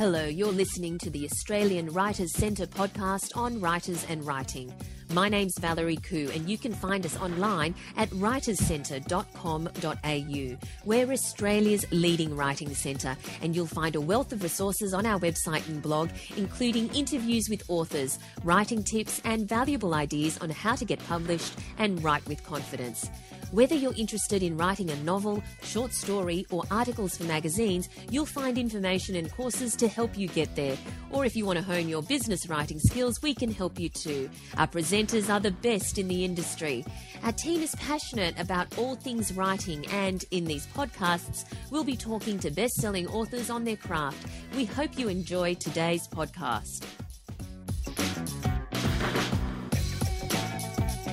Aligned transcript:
Hello, 0.00 0.24
you're 0.24 0.50
listening 0.50 0.96
to 0.96 1.10
the 1.10 1.26
Australian 1.26 1.90
Writers 1.90 2.32
Centre 2.32 2.66
podcast 2.66 3.36
on 3.36 3.60
writers 3.60 4.06
and 4.08 4.26
writing. 4.26 4.72
My 5.12 5.28
name's 5.28 5.58
Valerie 5.58 5.96
Khoo, 5.96 6.32
and 6.36 6.48
you 6.48 6.56
can 6.56 6.72
find 6.72 7.04
us 7.04 7.16
online 7.16 7.74
at 7.96 8.08
writerscentre.com.au. 8.10 10.56
We're 10.84 11.12
Australia's 11.12 11.84
leading 11.90 12.36
writing 12.36 12.72
centre, 12.76 13.16
and 13.42 13.56
you'll 13.56 13.66
find 13.66 13.96
a 13.96 14.00
wealth 14.00 14.32
of 14.32 14.44
resources 14.44 14.94
on 14.94 15.06
our 15.06 15.18
website 15.18 15.68
and 15.68 15.82
blog, 15.82 16.10
including 16.36 16.94
interviews 16.94 17.48
with 17.50 17.68
authors, 17.68 18.20
writing 18.44 18.84
tips, 18.84 19.20
and 19.24 19.48
valuable 19.48 19.94
ideas 19.94 20.38
on 20.38 20.48
how 20.48 20.76
to 20.76 20.84
get 20.84 21.04
published 21.08 21.54
and 21.78 22.04
write 22.04 22.24
with 22.28 22.44
confidence. 22.44 23.10
Whether 23.52 23.74
you're 23.74 23.94
interested 23.96 24.44
in 24.44 24.56
writing 24.56 24.90
a 24.90 24.96
novel, 25.02 25.42
short 25.64 25.92
story, 25.92 26.46
or 26.52 26.62
articles 26.70 27.16
for 27.16 27.24
magazines, 27.24 27.88
you'll 28.08 28.24
find 28.24 28.56
information 28.56 29.16
and 29.16 29.28
courses 29.32 29.74
to 29.74 29.88
help 29.88 30.16
you 30.16 30.28
get 30.28 30.54
there. 30.54 30.76
Or 31.10 31.24
if 31.24 31.34
you 31.34 31.46
want 31.46 31.58
to 31.58 31.64
hone 31.64 31.88
your 31.88 32.04
business 32.04 32.48
writing 32.48 32.78
skills, 32.78 33.20
we 33.22 33.34
can 33.34 33.50
help 33.50 33.80
you 33.80 33.88
too. 33.88 34.30
Our 34.56 34.68
presenters 35.00 35.32
are 35.32 35.40
the 35.40 35.50
best 35.50 35.98
in 35.98 36.08
the 36.08 36.24
industry. 36.24 36.84
Our 37.22 37.32
team 37.32 37.62
is 37.62 37.74
passionate 37.76 38.38
about 38.38 38.78
all 38.78 38.96
things 38.96 39.32
writing, 39.32 39.86
and 39.86 40.22
in 40.30 40.44
these 40.44 40.66
podcasts, 40.66 41.44
we'll 41.70 41.84
be 41.84 41.96
talking 41.96 42.38
to 42.40 42.50
best 42.50 42.74
selling 42.74 43.06
authors 43.08 43.48
on 43.48 43.64
their 43.64 43.76
craft. 43.76 44.26
We 44.54 44.66
hope 44.66 44.98
you 44.98 45.08
enjoy 45.08 45.54
today's 45.54 46.06
podcast. 46.08 46.84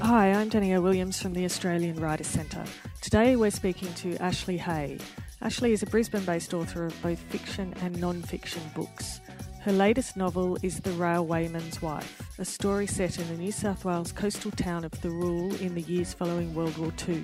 Hi, 0.02 0.34
I'm 0.34 0.50
Danielle 0.50 0.82
Williams 0.82 1.22
from 1.22 1.34
the 1.34 1.46
Australian 1.46 2.00
Writers 2.00 2.28
Centre. 2.28 2.66
Today 3.02 3.38
we're 3.38 3.52
speaking 3.52 3.94
to 3.96 4.18
Ashley 4.18 4.58
Hay. 4.58 4.98
Ashley 5.42 5.72
is 5.72 5.84
a 5.84 5.86
Brisbane 5.86 6.26
based 6.26 6.54
author 6.54 6.86
of 6.86 7.02
both 7.02 7.20
fiction 7.20 7.74
and 7.82 8.00
non 8.02 8.22
fiction 8.22 8.62
books. 8.76 9.22
Her 9.62 9.72
latest 9.72 10.18
novel 10.18 10.58
is 10.62 10.80
The 10.80 10.92
Railwayman's 10.92 11.82
Wife, 11.82 12.27
a 12.40 12.46
story 12.46 12.86
set 12.86 13.18
in 13.18 13.28
the 13.30 13.34
New 13.34 13.52
South 13.52 13.84
Wales 13.84 14.12
coastal 14.12 14.52
town 14.52 14.86
of 14.86 14.92
Thirroul 14.92 15.60
in 15.60 15.74
the 15.74 15.82
years 15.82 16.14
following 16.14 16.54
World 16.54 16.78
War 16.78 16.94
II. 17.08 17.24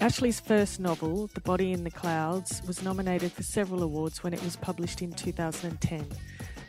Ashley's 0.00 0.40
first 0.40 0.80
novel, 0.80 1.26
The 1.34 1.42
Body 1.42 1.72
in 1.72 1.84
the 1.84 1.90
Clouds, 1.90 2.62
was 2.66 2.82
nominated 2.82 3.32
for 3.32 3.42
several 3.42 3.82
awards 3.82 4.24
when 4.24 4.32
it 4.32 4.42
was 4.42 4.56
published 4.56 5.02
in 5.02 5.12
2010, 5.12 6.06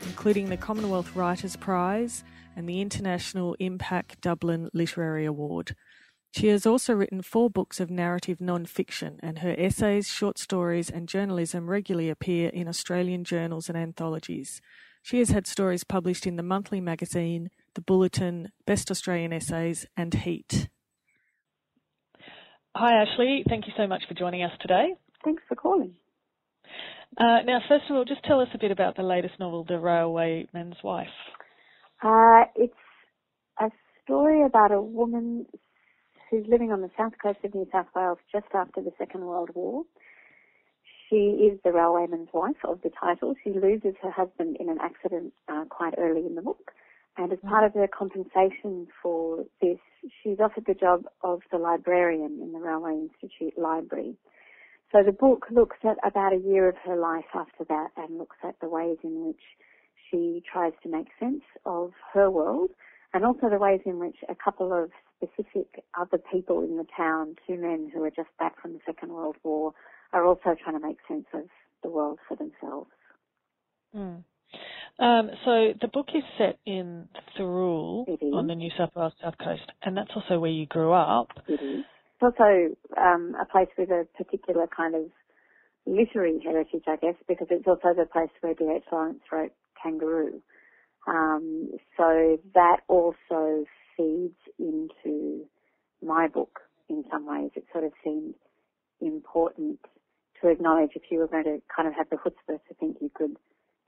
including 0.02 0.50
the 0.50 0.58
Commonwealth 0.58 1.16
Writers' 1.16 1.56
Prize 1.56 2.24
and 2.56 2.68
the 2.68 2.82
International 2.82 3.56
IMPAC 3.58 4.20
Dublin 4.20 4.68
Literary 4.74 5.24
Award. 5.24 5.74
She 6.32 6.48
has 6.48 6.66
also 6.66 6.92
written 6.92 7.22
four 7.22 7.48
books 7.48 7.80
of 7.80 7.90
narrative 7.90 8.38
non-fiction, 8.38 9.18
and 9.22 9.38
her 9.38 9.54
essays, 9.56 10.08
short 10.08 10.38
stories, 10.38 10.90
and 10.90 11.08
journalism 11.08 11.70
regularly 11.70 12.10
appear 12.10 12.50
in 12.50 12.68
Australian 12.68 13.24
journals 13.24 13.70
and 13.70 13.78
anthologies. 13.78 14.60
She 15.06 15.20
has 15.20 15.30
had 15.30 15.46
stories 15.46 15.84
published 15.84 16.26
in 16.26 16.34
the 16.34 16.42
Monthly 16.42 16.80
Magazine, 16.80 17.50
The 17.76 17.80
Bulletin, 17.80 18.50
Best 18.66 18.90
Australian 18.90 19.32
Essays, 19.32 19.86
and 19.96 20.12
Heat. 20.12 20.68
Hi, 22.74 23.02
Ashley. 23.02 23.44
Thank 23.48 23.68
you 23.68 23.72
so 23.76 23.86
much 23.86 24.02
for 24.08 24.14
joining 24.14 24.42
us 24.42 24.50
today. 24.60 24.94
Thanks 25.24 25.44
for 25.48 25.54
calling. 25.54 25.92
Uh, 27.16 27.38
now, 27.46 27.60
first 27.68 27.84
of 27.88 27.94
all, 27.94 28.04
just 28.04 28.24
tell 28.24 28.40
us 28.40 28.48
a 28.52 28.58
bit 28.58 28.72
about 28.72 28.96
the 28.96 29.04
latest 29.04 29.34
novel, 29.38 29.62
The 29.62 29.74
Railwayman's 29.74 30.82
Wife. 30.82 31.06
Uh, 32.02 32.46
it's 32.56 32.74
a 33.60 33.70
story 34.02 34.44
about 34.44 34.72
a 34.72 34.82
woman 34.82 35.46
who's 36.28 36.46
living 36.48 36.72
on 36.72 36.80
the 36.80 36.90
south 36.98 37.12
coast 37.22 37.38
of 37.44 37.54
New 37.54 37.68
South 37.70 37.86
Wales 37.94 38.18
just 38.32 38.48
after 38.52 38.82
the 38.82 38.90
Second 38.98 39.20
World 39.20 39.50
War. 39.54 39.84
She 41.08 41.50
is 41.50 41.58
the 41.62 41.70
railwayman's 41.70 42.30
wife 42.32 42.64
of 42.64 42.80
the 42.82 42.90
title. 42.90 43.34
She 43.44 43.50
loses 43.50 43.94
her 44.02 44.10
husband 44.10 44.56
in 44.58 44.68
an 44.68 44.78
accident 44.80 45.32
uh, 45.48 45.64
quite 45.68 45.94
early 45.98 46.26
in 46.26 46.34
the 46.34 46.42
book. 46.42 46.72
And 47.16 47.32
as 47.32 47.38
part 47.48 47.64
of 47.64 47.74
her 47.74 47.86
compensation 47.86 48.88
for 49.02 49.44
this, 49.62 49.78
she's 50.22 50.38
offered 50.40 50.64
the 50.66 50.74
job 50.74 51.04
of 51.22 51.40
the 51.50 51.58
librarian 51.58 52.40
in 52.42 52.52
the 52.52 52.58
Railway 52.58 53.08
Institute 53.08 53.56
Library. 53.56 54.16
So 54.92 55.02
the 55.02 55.12
book 55.12 55.46
looks 55.50 55.78
at 55.82 55.96
about 56.04 56.32
a 56.32 56.36
year 56.36 56.68
of 56.68 56.76
her 56.84 56.96
life 56.96 57.24
after 57.34 57.64
that 57.68 57.88
and 57.96 58.18
looks 58.18 58.36
at 58.44 58.58
the 58.60 58.68
ways 58.68 58.98
in 59.02 59.26
which 59.26 59.40
she 60.10 60.42
tries 60.50 60.72
to 60.82 60.88
make 60.88 61.08
sense 61.18 61.42
of 61.64 61.92
her 62.12 62.30
world 62.30 62.70
and 63.14 63.24
also 63.24 63.48
the 63.48 63.58
ways 63.58 63.80
in 63.86 63.98
which 63.98 64.16
a 64.28 64.34
couple 64.34 64.72
of 64.72 64.90
specific 65.16 65.84
other 65.98 66.18
people 66.30 66.62
in 66.62 66.76
the 66.76 66.86
town, 66.96 67.34
two 67.46 67.56
men 67.56 67.90
who 67.92 68.04
are 68.04 68.10
just 68.10 68.28
back 68.38 68.60
from 68.60 68.74
the 68.74 68.80
Second 68.84 69.12
World 69.12 69.36
War, 69.42 69.72
are 70.12 70.26
also 70.26 70.54
trying 70.62 70.80
to 70.80 70.86
make 70.86 70.98
sense 71.08 71.26
of 71.34 71.42
the 71.82 71.90
world 71.90 72.18
for 72.28 72.36
themselves. 72.36 72.90
Mm. 73.94 74.24
Um, 74.98 75.30
so 75.44 75.74
the 75.80 75.88
book 75.92 76.08
is 76.14 76.22
set 76.38 76.58
in 76.64 77.08
Thirroul 77.38 78.06
on 78.32 78.46
the 78.46 78.54
New 78.54 78.70
South 78.78 78.90
Wales 78.96 79.12
south 79.22 79.36
coast, 79.38 79.70
and 79.82 79.96
that's 79.96 80.10
also 80.14 80.38
where 80.38 80.50
you 80.50 80.66
grew 80.66 80.92
up. 80.92 81.28
It 81.48 81.60
is. 81.62 81.84
It's 82.18 82.22
also 82.22 82.74
um, 82.96 83.34
a 83.40 83.44
place 83.44 83.68
with 83.76 83.90
a 83.90 84.06
particular 84.16 84.66
kind 84.74 84.94
of 84.94 85.10
literary 85.84 86.40
heritage, 86.42 86.84
I 86.86 86.96
guess, 86.96 87.14
because 87.28 87.48
it's 87.50 87.66
also 87.66 87.94
the 87.94 88.06
place 88.10 88.30
where 88.40 88.54
D.H. 88.54 88.84
Lawrence 88.90 89.20
wrote 89.30 89.52
Kangaroo. 89.82 90.40
Um, 91.06 91.70
so 91.96 92.38
that 92.54 92.78
also 92.88 93.64
feeds 93.96 94.38
into 94.58 95.44
my 96.02 96.26
book 96.28 96.60
in 96.88 97.04
some 97.10 97.26
ways. 97.26 97.50
It 97.54 97.64
sort 97.72 97.84
of 97.84 97.92
seemed 98.02 98.34
important 99.00 99.78
to 100.40 100.48
acknowledge 100.48 100.90
if 100.94 101.02
you 101.10 101.18
were 101.18 101.26
going 101.26 101.44
to 101.44 101.60
kind 101.74 101.88
of 101.88 101.94
have 101.94 102.08
the 102.10 102.16
chutzpah 102.16 102.58
to 102.68 102.74
think 102.78 102.98
you 103.00 103.10
could 103.14 103.36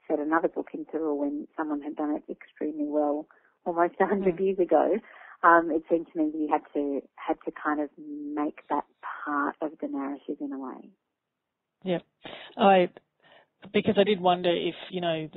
set 0.08 0.18
another 0.18 0.48
book 0.48 0.68
into 0.72 0.98
or 0.98 1.18
when 1.18 1.46
someone 1.56 1.82
had 1.82 1.96
done 1.96 2.16
it 2.16 2.22
extremely 2.30 2.86
well 2.86 3.26
almost 3.64 3.94
a 4.00 4.06
hundred 4.06 4.36
mm. 4.36 4.40
years 4.40 4.58
ago. 4.58 4.98
Um, 5.44 5.70
it 5.70 5.82
seemed 5.88 6.06
to 6.12 6.18
me 6.18 6.30
that 6.32 6.38
you 6.38 6.48
had 6.50 6.62
to 6.74 7.00
had 7.14 7.36
to 7.44 7.52
kind 7.52 7.80
of 7.80 7.90
make 7.98 8.60
that 8.70 8.84
part 9.24 9.54
of 9.60 9.72
the 9.80 9.86
narrative 9.86 10.36
in 10.40 10.52
a 10.52 10.58
way. 10.58 10.90
Yeah, 11.84 11.98
I 12.56 12.88
because 13.72 13.94
I 13.98 14.04
did 14.04 14.20
wonder 14.20 14.50
if 14.50 14.74
you 14.90 15.00
know 15.00 15.28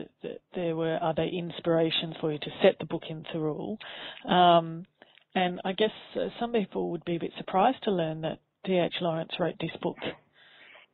there 0.55 0.75
were 0.75 0.97
other 1.01 1.23
inspirations 1.23 2.15
for 2.19 2.31
you 2.31 2.39
to 2.39 2.49
set 2.63 2.79
the 2.79 2.85
book 2.85 3.03
in 3.09 3.23
Thirroul, 3.31 3.77
um, 4.27 4.85
and 5.35 5.61
I 5.63 5.73
guess 5.73 5.91
uh, 6.15 6.29
some 6.39 6.53
people 6.53 6.91
would 6.91 7.05
be 7.05 7.17
a 7.17 7.19
bit 7.19 7.31
surprised 7.37 7.83
to 7.83 7.91
learn 7.91 8.21
that 8.21 8.39
D.H. 8.63 8.95
Lawrence 9.01 9.31
wrote 9.39 9.55
this 9.59 9.75
book 9.81 9.97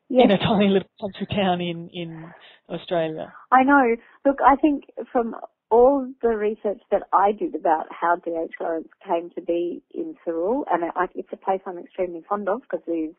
yes. 0.10 0.26
in 0.26 0.32
a 0.32 0.38
tiny 0.38 0.68
little 0.68 0.90
country 1.00 1.28
town 1.28 1.62
in 1.62 1.90
in 1.94 2.32
Australia. 2.70 3.34
I 3.52 3.64
know. 3.64 3.96
Look, 4.26 4.40
I 4.46 4.56
think 4.56 4.86
from 5.12 5.36
all 5.70 6.08
the 6.22 6.30
research 6.30 6.80
that 6.92 7.04
I 7.12 7.32
did 7.32 7.56
about 7.56 7.88
how 7.92 8.16
D.H. 8.16 8.54
Lawrence 8.60 8.88
came 9.06 9.30
to 9.32 9.42
be 9.42 9.82
in 9.94 10.16
Thirroul, 10.26 10.64
and 10.72 10.84
it's 11.16 11.30
a 11.34 11.38
place 11.38 11.60
I'm 11.66 11.78
extremely 11.78 12.24
fond 12.28 12.48
of 12.48 12.62
because 12.62 12.84
it's, 12.88 13.16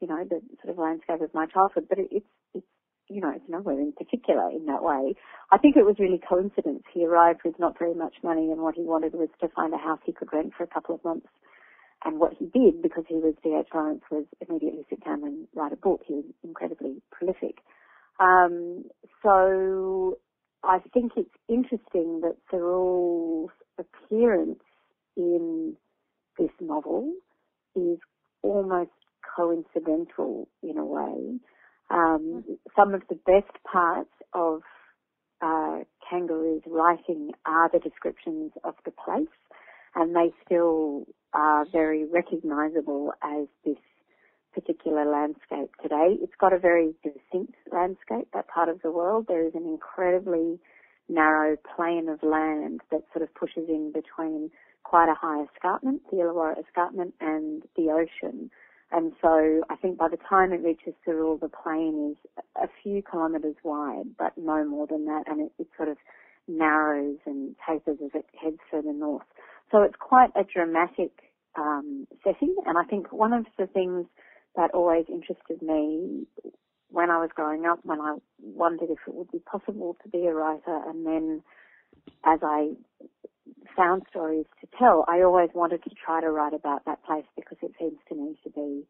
you 0.00 0.08
know, 0.08 0.24
the 0.28 0.40
sort 0.62 0.72
of 0.72 0.78
landscape 0.78 1.20
of 1.20 1.34
my 1.34 1.46
childhood, 1.46 1.86
but 1.88 1.98
it's, 1.98 2.24
it's 2.54 2.66
you 3.08 3.20
know, 3.20 3.32
it's 3.34 3.48
nowhere 3.48 3.78
in 3.78 3.92
particular 3.92 4.48
in 4.50 4.66
that 4.66 4.84
way. 4.84 5.14
I 5.50 5.58
think 5.58 5.76
it 5.76 5.84
was 5.84 5.96
really 5.98 6.20
coincidence. 6.26 6.84
He 6.94 7.04
arrived 7.04 7.40
with 7.44 7.58
not 7.58 7.76
very 7.76 7.94
much 7.94 8.14
money 8.22 8.52
and 8.52 8.62
what 8.62 8.76
he 8.76 8.82
wanted 8.82 9.14
was 9.14 9.28
to 9.40 9.48
find 9.48 9.74
a 9.74 9.78
house 9.78 9.98
he 10.06 10.12
could 10.12 10.32
rent 10.32 10.52
for 10.56 10.62
a 10.62 10.68
couple 10.68 10.94
of 10.94 11.04
months. 11.04 11.26
And 12.04 12.18
what 12.18 12.32
he 12.38 12.46
did, 12.46 12.82
because 12.82 13.04
he 13.08 13.16
was 13.16 13.34
D.H. 13.42 13.68
Lawrence, 13.74 14.02
was 14.10 14.24
immediately 14.48 14.86
sit 14.88 15.04
down 15.04 15.22
and 15.22 15.46
write 15.54 15.72
a 15.72 15.76
book. 15.76 16.00
He 16.06 16.14
was 16.14 16.24
incredibly 16.42 17.02
prolific. 17.10 17.58
Um, 18.18 18.84
so 19.22 20.18
I 20.64 20.78
think 20.92 21.12
it's 21.16 21.34
interesting 21.48 22.20
that 22.22 22.36
Thirroul's 22.50 23.50
appearance 23.78 24.62
in 25.16 25.76
this 26.38 26.50
novel 26.60 27.12
is 27.76 27.98
almost 28.42 28.90
coincidental 29.36 30.48
in 30.62 30.78
a 30.78 30.84
way. 30.84 31.38
Um, 31.90 32.44
some 32.76 32.94
of 32.94 33.02
the 33.08 33.16
best 33.26 33.52
parts 33.70 34.10
of 34.32 34.62
uh, 35.42 35.80
Kangaroo's 36.08 36.62
writing 36.66 37.32
are 37.46 37.70
the 37.70 37.78
descriptions 37.78 38.52
of 38.64 38.74
the 38.84 38.90
place, 38.90 39.26
and 39.94 40.14
they 40.14 40.32
still 40.44 41.06
are 41.32 41.66
very 41.72 42.04
recognisable 42.04 43.12
as 43.22 43.46
this 43.64 43.76
particular 44.54 45.04
landscape 45.04 45.70
today. 45.82 46.16
It's 46.20 46.34
got 46.40 46.52
a 46.52 46.58
very 46.58 46.94
distinct 47.04 47.54
landscape, 47.72 48.28
that 48.34 48.48
part 48.48 48.68
of 48.68 48.82
the 48.82 48.90
world. 48.90 49.26
There 49.28 49.46
is 49.46 49.54
an 49.54 49.64
incredibly 49.64 50.58
narrow 51.08 51.56
plain 51.76 52.08
of 52.08 52.22
land 52.22 52.80
that 52.90 53.02
sort 53.12 53.22
of 53.22 53.34
pushes 53.34 53.68
in 53.68 53.92
between 53.92 54.50
quite 54.82 55.10
a 55.10 55.14
high 55.14 55.44
escarpment, 55.44 56.02
the 56.10 56.18
Illawarra 56.18 56.58
escarpment, 56.58 57.14
and 57.20 57.62
the 57.76 57.90
ocean. 57.90 58.50
And 58.92 59.12
so 59.22 59.62
I 59.70 59.76
think 59.76 59.98
by 59.98 60.08
the 60.08 60.18
time 60.28 60.52
it 60.52 60.64
reaches 60.64 60.94
Thirroul, 61.06 61.38
the 61.38 61.48
plain 61.48 62.12
is 62.16 62.42
a 62.60 62.66
few 62.82 63.02
kilometres 63.08 63.54
wide, 63.62 64.16
but 64.18 64.36
no 64.36 64.64
more 64.64 64.86
than 64.86 65.04
that, 65.06 65.24
and 65.28 65.40
it, 65.40 65.52
it 65.58 65.68
sort 65.76 65.88
of 65.88 65.96
narrows 66.48 67.18
and 67.24 67.54
tapers 67.66 67.98
as 68.04 68.10
it 68.14 68.26
heads 68.40 68.58
further 68.70 68.92
north. 68.92 69.26
So 69.70 69.82
it's 69.82 69.96
quite 69.98 70.30
a 70.36 70.44
dramatic 70.44 71.12
um, 71.56 72.06
setting, 72.24 72.54
and 72.66 72.76
I 72.78 72.84
think 72.84 73.12
one 73.12 73.32
of 73.32 73.46
the 73.58 73.66
things 73.66 74.06
that 74.56 74.72
always 74.74 75.04
interested 75.08 75.62
me 75.62 76.26
when 76.88 77.10
I 77.10 77.18
was 77.18 77.30
growing 77.34 77.66
up, 77.66 77.78
when 77.84 78.00
I 78.00 78.16
wondered 78.42 78.90
if 78.90 78.98
it 79.06 79.14
would 79.14 79.30
be 79.30 79.38
possible 79.38 79.96
to 80.02 80.08
be 80.08 80.26
a 80.26 80.34
writer, 80.34 80.80
and 80.88 81.06
then 81.06 81.42
as 82.24 82.40
I 82.42 82.70
found 83.76 84.02
stories 84.10 84.46
to 84.60 84.68
tell, 84.78 85.04
I 85.08 85.22
always 85.22 85.50
wanted 85.54 85.84
to 85.84 85.90
try 86.04 86.20
to 86.20 86.30
write 86.30 86.54
about 86.54 86.84
that 86.86 87.02
place 87.04 87.24
because 87.36 87.58
it 87.62 87.72
seems 87.78 87.98
to 88.08 88.14
me 88.14 88.36
to 88.44 88.50
be 88.50 88.84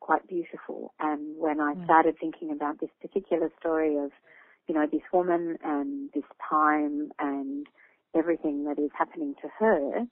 quite 0.00 0.26
beautiful. 0.26 0.94
And 0.98 1.36
when 1.36 1.60
I 1.60 1.74
mm. 1.74 1.84
started 1.84 2.16
thinking 2.18 2.50
about 2.50 2.80
this 2.80 2.90
particular 3.00 3.50
story 3.60 3.96
of, 3.98 4.10
you 4.66 4.74
know, 4.74 4.86
this 4.90 5.02
woman 5.12 5.58
and 5.62 6.10
this 6.14 6.24
time 6.48 7.10
and 7.18 7.66
everything 8.16 8.64
that 8.64 8.78
is 8.78 8.90
happening 8.96 9.34
to 9.42 9.48
her, 9.58 10.06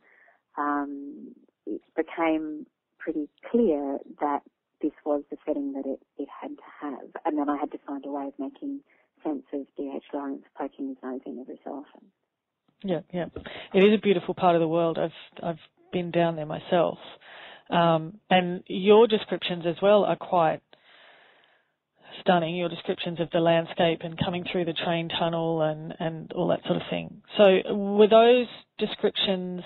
um, 0.58 1.34
it 1.66 1.80
became 1.96 2.66
pretty 2.98 3.28
clear 3.50 3.98
that 4.20 4.40
this 4.82 4.92
was 5.04 5.22
the 5.30 5.36
setting 5.46 5.72
that 5.72 5.86
it, 5.86 6.00
it 6.18 6.28
had 6.40 6.50
to 6.50 6.62
have. 6.80 7.10
And 7.24 7.38
then 7.38 7.48
I 7.48 7.56
had 7.56 7.70
to 7.72 7.78
find 7.86 8.04
a 8.06 8.10
way 8.10 8.26
of 8.26 8.32
making 8.38 8.80
sense 9.22 9.42
of 9.52 9.66
D.H. 9.76 10.04
Lawrence 10.14 10.42
poking 10.56 10.88
his 10.88 10.96
nose 11.02 11.20
in 11.26 11.38
every 11.38 11.60
so 11.64 11.70
often. 11.70 12.08
Yeah, 12.82 13.00
yeah. 13.12 13.26
It 13.74 13.84
is 13.84 13.94
a 13.94 14.00
beautiful 14.00 14.34
part 14.34 14.56
of 14.56 14.60
the 14.60 14.68
world. 14.68 14.98
I've 14.98 15.10
I've 15.42 15.58
been 15.92 16.10
down 16.10 16.36
there 16.36 16.46
myself. 16.46 16.98
Um, 17.68 18.18
and 18.30 18.62
your 18.66 19.06
descriptions 19.06 19.64
as 19.66 19.76
well 19.82 20.04
are 20.04 20.16
quite 20.16 20.60
stunning, 22.20 22.56
your 22.56 22.68
descriptions 22.68 23.20
of 23.20 23.30
the 23.30 23.38
landscape 23.38 24.00
and 24.02 24.18
coming 24.18 24.44
through 24.50 24.64
the 24.64 24.72
train 24.72 25.08
tunnel 25.08 25.62
and, 25.62 25.94
and 26.00 26.32
all 26.32 26.48
that 26.48 26.60
sort 26.66 26.76
of 26.76 26.82
thing. 26.90 27.22
So 27.36 27.74
were 27.74 28.08
those 28.08 28.46
descriptions 28.78 29.62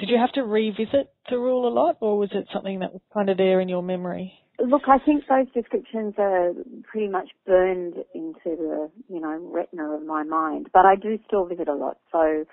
did 0.00 0.08
you 0.08 0.18
have 0.18 0.32
to 0.32 0.42
revisit 0.42 1.12
Thirroul 1.30 1.66
a 1.66 1.72
lot, 1.72 1.98
or 2.00 2.18
was 2.18 2.30
it 2.32 2.48
something 2.52 2.80
that 2.80 2.92
was 2.92 3.02
kind 3.12 3.28
of 3.28 3.36
there 3.36 3.60
in 3.60 3.68
your 3.68 3.82
memory? 3.82 4.32
Look, 4.58 4.82
I 4.88 4.98
think 4.98 5.24
those 5.28 5.46
descriptions 5.54 6.14
are 6.18 6.52
pretty 6.90 7.08
much 7.08 7.28
burned 7.46 7.94
into 8.14 8.34
the, 8.44 8.90
you 9.08 9.20
know, 9.20 9.38
retina 9.52 9.90
of 9.94 10.04
my 10.04 10.22
mind. 10.22 10.68
But 10.72 10.86
I 10.86 10.96
do 10.96 11.18
still 11.26 11.46
visit 11.46 11.68
a 11.68 11.74
lot. 11.74 11.98
So 12.12 12.44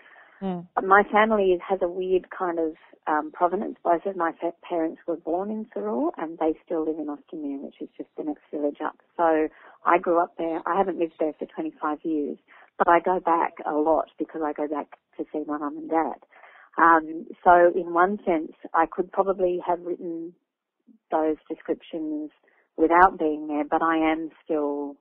mm. 0.42 0.68
my 0.84 1.04
family 1.12 1.58
has 1.68 1.80
a 1.82 1.88
weird 1.88 2.28
kind 2.38 2.60
of 2.60 2.74
um, 3.08 3.32
provenance. 3.34 3.78
Both 3.84 4.06
of 4.06 4.16
my 4.16 4.32
parents 4.68 5.02
were 5.08 5.18
born 5.18 5.50
in 5.50 5.66
Thirroul, 5.66 6.12
and 6.18 6.38
they 6.38 6.54
still 6.66 6.86
live 6.86 7.00
in 7.00 7.08
Austinmer, 7.08 7.64
which 7.64 7.76
is 7.82 7.90
just 7.98 8.10
the 8.18 8.24
next 8.24 8.44
village 8.52 8.78
up. 8.84 8.98
So 9.16 9.48
I 9.86 9.98
grew 9.98 10.22
up 10.22 10.36
there. 10.38 10.62
I 10.66 10.78
haven't 10.78 11.00
lived 11.00 11.16
there 11.20 11.34
for 11.40 11.46
25 11.46 12.00
years, 12.04 12.38
but 12.78 12.88
I 12.88 13.00
go 13.00 13.20
back 13.20 13.56
a 13.66 13.74
lot 13.74 14.10
because 14.18 14.42
I 14.46 14.54
go 14.54 14.68
back 14.68 14.98
to 15.18 15.26
see 15.32 15.44
my 15.48 15.58
mum 15.58 15.78
and 15.78 15.90
dad. 15.90 16.20
Um, 16.78 17.26
so 17.44 17.72
in 17.76 17.94
one 17.94 18.20
sense, 18.26 18.54
I 18.74 18.86
could 18.86 19.12
probably 19.12 19.60
have 19.66 19.82
written 19.82 20.34
those 21.12 21.38
descriptions 21.50 22.32
without 22.78 23.18
being 23.18 23.48
there, 23.48 23.64
but 23.70 23.82
I 23.82 23.98
am 24.12 24.30
still, 24.44 24.96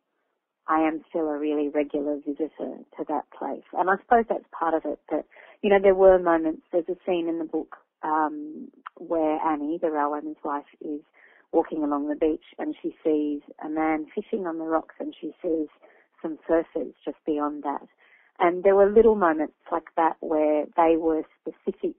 I 0.68 0.80
am 0.80 1.02
still 1.08 1.28
a 1.28 1.38
really 1.38 1.68
regular 1.68 2.16
visitor 2.16 2.78
to 2.96 3.04
that 3.08 3.24
place. 3.38 3.64
And 3.74 3.90
I 3.90 3.96
suppose 4.02 4.24
that's 4.28 4.48
part 4.58 4.74
of 4.74 4.90
it 4.90 5.00
that, 5.10 5.26
you 5.62 5.70
know, 5.70 5.78
there 5.82 5.94
were 5.94 6.18
moments, 6.18 6.62
there's 6.72 6.88
a 6.88 6.96
scene 7.06 7.28
in 7.28 7.38
the 7.38 7.44
book, 7.44 7.76
um, 8.02 8.68
where 8.96 9.38
Annie, 9.46 9.78
the 9.80 9.88
railwayman's 9.88 10.42
wife, 10.44 10.64
is 10.80 11.00
walking 11.52 11.82
along 11.82 12.08
the 12.08 12.16
beach 12.16 12.44
and 12.58 12.74
she 12.82 12.94
sees 13.04 13.40
a 13.64 13.68
man 13.68 14.06
fishing 14.14 14.46
on 14.46 14.58
the 14.58 14.64
rocks 14.64 14.94
and 14.98 15.14
she 15.20 15.32
sees 15.42 15.68
some 16.22 16.38
surfers 16.48 16.92
just 17.04 17.18
beyond 17.26 17.62
that. 17.62 17.86
And 18.38 18.64
there 18.64 18.74
were 18.74 18.90
little 18.90 19.16
moments 19.16 19.54
like 19.72 19.88
that 19.96 20.16
where 20.20 20.66
they 20.76 20.96
were 20.96 21.22
specific 21.40 21.96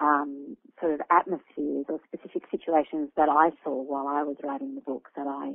um, 0.00 0.56
sort 0.80 0.94
of 0.94 1.00
atmospheres 1.10 1.86
or 1.88 2.00
specific 2.06 2.44
situations 2.50 3.10
that 3.16 3.28
I 3.28 3.50
saw 3.64 3.82
while 3.82 4.06
I 4.06 4.22
was 4.22 4.36
writing 4.42 4.74
the 4.74 4.80
book 4.80 5.08
that 5.16 5.26
I, 5.26 5.54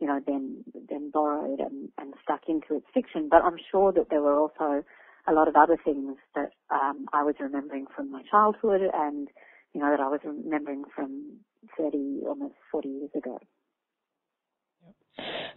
you 0.00 0.06
know, 0.06 0.20
then 0.26 0.64
then 0.88 1.10
borrowed 1.12 1.60
and, 1.60 1.90
and 1.98 2.14
stuck 2.22 2.42
into 2.48 2.76
its 2.76 2.86
fiction. 2.92 3.28
But 3.30 3.44
I'm 3.44 3.58
sure 3.70 3.92
that 3.92 4.10
there 4.10 4.22
were 4.22 4.38
also 4.38 4.82
a 5.26 5.32
lot 5.32 5.48
of 5.48 5.56
other 5.56 5.78
things 5.82 6.16
that 6.34 6.50
um, 6.70 7.06
I 7.12 7.22
was 7.22 7.36
remembering 7.40 7.86
from 7.94 8.10
my 8.10 8.22
childhood 8.30 8.82
and, 8.92 9.28
you 9.72 9.80
know, 9.80 9.90
that 9.90 10.00
I 10.00 10.08
was 10.08 10.20
remembering 10.24 10.84
from 10.94 11.38
30, 11.78 12.22
almost 12.26 12.54
40 12.70 12.88
years 12.88 13.10
ago. 13.16 13.38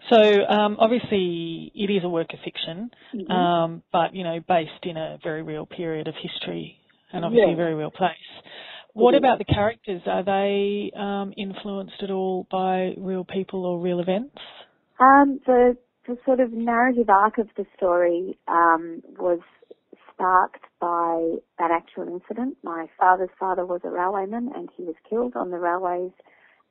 So 0.09 0.17
um, 0.17 0.77
obviously 0.79 1.71
it 1.75 1.91
is 1.91 2.03
a 2.03 2.09
work 2.09 2.33
of 2.33 2.39
fiction, 2.43 2.91
mm-hmm. 3.13 3.31
um, 3.31 3.83
but 3.91 4.15
you 4.15 4.23
know 4.23 4.39
based 4.47 4.83
in 4.83 4.97
a 4.97 5.17
very 5.23 5.43
real 5.43 5.65
period 5.65 6.07
of 6.07 6.13
history 6.21 6.77
and 7.11 7.25
obviously 7.25 7.49
yeah. 7.49 7.53
a 7.53 7.57
very 7.57 7.73
real 7.73 7.91
place. 7.91 8.15
What 8.93 9.13
mm-hmm. 9.13 9.25
about 9.25 9.37
the 9.37 9.45
characters? 9.45 10.01
Are 10.05 10.23
they 10.23 10.91
um, 10.97 11.33
influenced 11.37 12.01
at 12.01 12.11
all 12.11 12.47
by 12.49 12.93
real 12.97 13.25
people 13.25 13.65
or 13.65 13.79
real 13.79 13.99
events? 13.99 14.37
Um, 14.99 15.39
the 15.45 15.77
the 16.07 16.17
sort 16.25 16.39
of 16.39 16.53
narrative 16.53 17.09
arc 17.09 17.37
of 17.37 17.49
the 17.57 17.65
story 17.75 18.37
um, 18.47 19.01
was 19.19 19.39
sparked 20.13 20.63
by 20.79 21.35
that 21.59 21.69
actual 21.69 22.07
incident. 22.07 22.57
My 22.63 22.87
father's 22.99 23.29
father 23.39 23.65
was 23.65 23.81
a 23.83 23.87
railwayman 23.87 24.55
and 24.55 24.69
he 24.75 24.83
was 24.83 24.95
killed 25.09 25.35
on 25.35 25.51
the 25.51 25.59
railways 25.59 26.11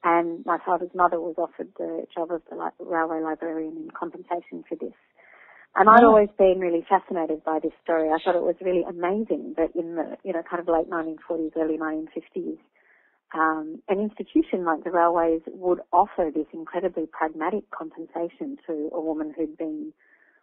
and 0.05 0.45
my 0.47 0.59
father's 0.65 0.95
mother 0.95 1.21
was 1.21 1.35
offered 1.39 1.69
the 1.79 2.05
job 2.15 2.31
of 2.31 2.43
the 2.51 2.71
railway 2.85 3.21
librarian 3.21 3.77
in 3.77 3.89
compensation 3.91 4.65
for 4.69 4.77
this. 4.77 4.95
And 5.75 5.91
I'd 5.91 6.05
always 6.05 6.31
been 6.39 6.59
really 6.59 6.87
fascinated 6.89 7.45
by 7.45 7.59
this 7.63 7.73
story. 7.85 8.09
I 8.09 8.17
thought 8.25 8.35
it 8.35 8.43
was 8.43 8.57
really 8.63 8.83
amazing 8.89 9.55
that 9.59 9.77
in 9.77 9.97
the, 9.97 10.17
you 10.25 10.33
know, 10.33 10.43
kind 10.49 10.61
of 10.61 10.69
late 10.69 10.89
1940s, 10.89 11.53
early 11.55 11.77
1950s, 11.77 12.57
um, 13.35 13.83
an 13.89 14.01
institution 14.01 14.65
like 14.65 14.85
the 14.85 14.91
railways 14.91 15.43
would 15.49 15.81
offer 15.93 16.31
this 16.35 16.47
incredibly 16.55 17.05
pragmatic 17.07 17.71
compensation 17.71 18.57
to 18.67 18.89
a 18.95 19.01
woman 19.01 19.35
who'd 19.37 19.59
been 19.59 19.93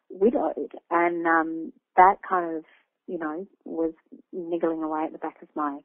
widowed. 0.10 0.74
And 0.92 1.26
um, 1.26 1.74
that 1.98 2.18
kind 2.28 2.58
of, 2.58 2.64
you 3.08 3.18
know, 3.18 3.48
was 3.66 3.94
niggling 4.32 4.84
away 4.84 5.06
at 5.06 5.14
the 5.14 5.18
back 5.18 5.42
of 5.42 5.48
my 5.56 5.80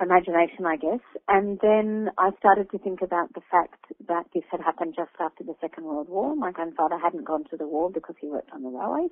imagination, 0.00 0.66
I 0.66 0.76
guess. 0.76 1.00
And 1.28 1.58
then 1.62 2.10
I 2.18 2.30
started 2.38 2.70
to 2.70 2.78
think 2.78 3.00
about 3.02 3.32
the 3.34 3.42
fact 3.50 3.84
that 4.08 4.26
this 4.34 4.44
had 4.50 4.60
happened 4.60 4.94
just 4.96 5.12
after 5.20 5.44
the 5.44 5.54
Second 5.60 5.84
World 5.84 6.08
War. 6.08 6.34
My 6.34 6.52
grandfather 6.52 6.98
hadn't 6.98 7.24
gone 7.24 7.44
to 7.50 7.56
the 7.56 7.66
war 7.66 7.90
because 7.90 8.16
he 8.20 8.28
worked 8.28 8.50
on 8.52 8.62
the 8.62 8.70
railways. 8.70 9.10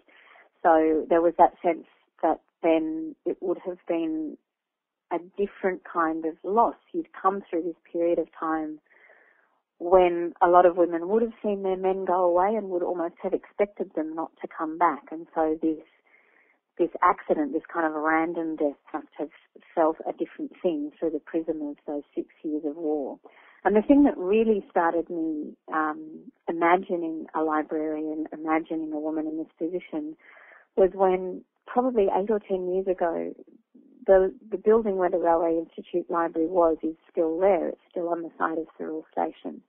So 0.63 1.07
there 1.09 1.23
was 1.23 1.35
that 1.39 1.55
sense 1.63 1.87
that 2.23 2.41
then 2.63 3.15
it 3.27 3.37
would 3.41 3.59
have 3.67 3.79
been 3.89 4.37
a 5.13 5.19
different 5.37 5.83
kind 5.85 6.25
of 6.25 6.35
loss. 6.43 6.77
You'd 6.93 7.13
come 7.21 7.43
through 7.49 7.63
this 7.63 7.77
period 7.93 8.19
of 8.19 8.29
time 8.39 8.81
when 9.79 10.33
a 10.41 10.49
lot 10.49 10.65
of 10.65 10.77
women 10.77 11.09
would 11.09 11.23
have 11.23 11.33
seen 11.43 11.63
their 11.63 11.77
men 11.77 12.05
go 12.05 12.25
away 12.25 12.55
and 12.57 12.71
would 12.71 12.83
almost 12.83 13.15
have 13.23 13.35
expected 13.35 13.91
them 13.95 14.15
not 14.15 14.31
to 14.41 14.49
come 14.49 14.79
back. 14.79 15.05
And 15.11 15.27
so 15.35 15.59
this 15.61 15.83
this 16.79 16.91
accident, 17.03 17.53
this 17.53 17.63
kind 17.73 17.87
of 17.87 17.95
a 17.95 18.01
random 18.01 18.57
death 18.57 18.77
must 18.93 19.09
have 19.19 19.29
felt 19.75 19.97
a 20.09 20.13
different 20.13 20.53
thing 20.63 20.91
through 20.99 21.11
the 21.11 21.21
prism 21.21 21.63
of 21.63 21.77
those 21.87 22.03
six 22.15 22.29
years 22.43 22.63
of 22.65 22.77
war. 22.77 23.19
And 23.65 23.77
the 23.77 23.83
thing 23.83 24.05
that 24.05 24.19
really 24.19 24.65
started 24.71 25.09
me 25.09 25.55
um, 25.73 26.33
imagining 26.49 27.27
a 27.35 27.43
librarian, 27.43 28.27
imagining 28.33 28.93
a 28.93 28.99
woman 28.99 29.27
in 29.27 29.39
this 29.39 29.53
position, 29.59 30.17
was 30.77 30.91
when 30.95 31.45
probably 31.67 32.05
eight 32.05 32.31
or 32.31 32.41
ten 32.41 32.73
years 32.73 32.87
ago, 32.89 33.33
the 34.07 34.35
the 34.51 34.57
building 34.57 34.97
where 34.97 35.11
the 35.11 35.19
Railway 35.19 35.59
Institute 35.59 36.11
Library 36.11 36.49
was 36.49 36.77
is 36.83 36.97
still 37.11 37.39
there. 37.39 37.69
It's 37.69 37.81
still 37.91 38.09
on 38.09 38.23
the 38.23 38.31
site 38.37 38.59
of 38.59 38.67
Thirroul 38.81 39.05
Station. 39.13 39.63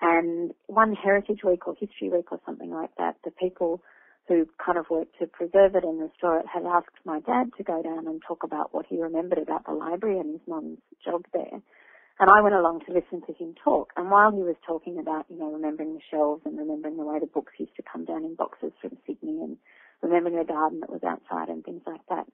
And 0.00 0.52
one 0.66 0.94
Heritage 0.94 1.40
Week 1.44 1.66
or 1.66 1.74
History 1.78 2.10
Week 2.10 2.30
or 2.30 2.40
something 2.44 2.70
like 2.70 2.90
that, 2.98 3.16
the 3.24 3.30
people 3.32 3.82
who 4.28 4.46
kind 4.64 4.78
of 4.78 4.86
worked 4.90 5.18
to 5.18 5.26
preserve 5.26 5.74
it 5.74 5.84
and 5.84 6.00
restore 6.00 6.38
it, 6.38 6.46
had 6.46 6.64
asked 6.64 7.02
my 7.04 7.20
dad 7.20 7.50
to 7.56 7.62
go 7.62 7.82
down 7.82 8.06
and 8.06 8.22
talk 8.26 8.42
about 8.44 8.72
what 8.72 8.86
he 8.86 9.00
remembered 9.00 9.38
about 9.38 9.66
the 9.66 9.72
library 9.72 10.18
and 10.18 10.32
his 10.32 10.46
mum's 10.46 10.78
job 11.04 11.24
there. 11.32 11.60
And 12.20 12.30
I 12.30 12.40
went 12.40 12.54
along 12.54 12.82
to 12.86 12.92
listen 12.92 13.22
to 13.26 13.32
him 13.32 13.54
talk. 13.64 13.92
And 13.96 14.10
while 14.10 14.30
he 14.30 14.42
was 14.42 14.56
talking 14.64 14.98
about, 14.98 15.26
you 15.28 15.38
know, 15.38 15.50
remembering 15.50 15.94
the 15.94 16.00
shelves 16.10 16.42
and 16.44 16.56
remembering 16.56 16.96
the 16.96 17.04
way 17.04 17.18
the 17.18 17.26
books 17.26 17.52
used 17.58 17.74
to 17.76 17.82
come 17.82 18.04
down 18.04 18.24
in 18.24 18.36
boxes 18.36 18.72
from 18.80 18.96
Sydney 19.06 19.40
and 19.42 19.56
remembering 20.02 20.36
the 20.36 20.44
garden 20.44 20.80
that 20.80 20.90
was 20.90 21.02
outside 21.02 21.48
and 21.48 21.64
things 21.64 21.82
like 21.86 22.04
that, 22.08 22.26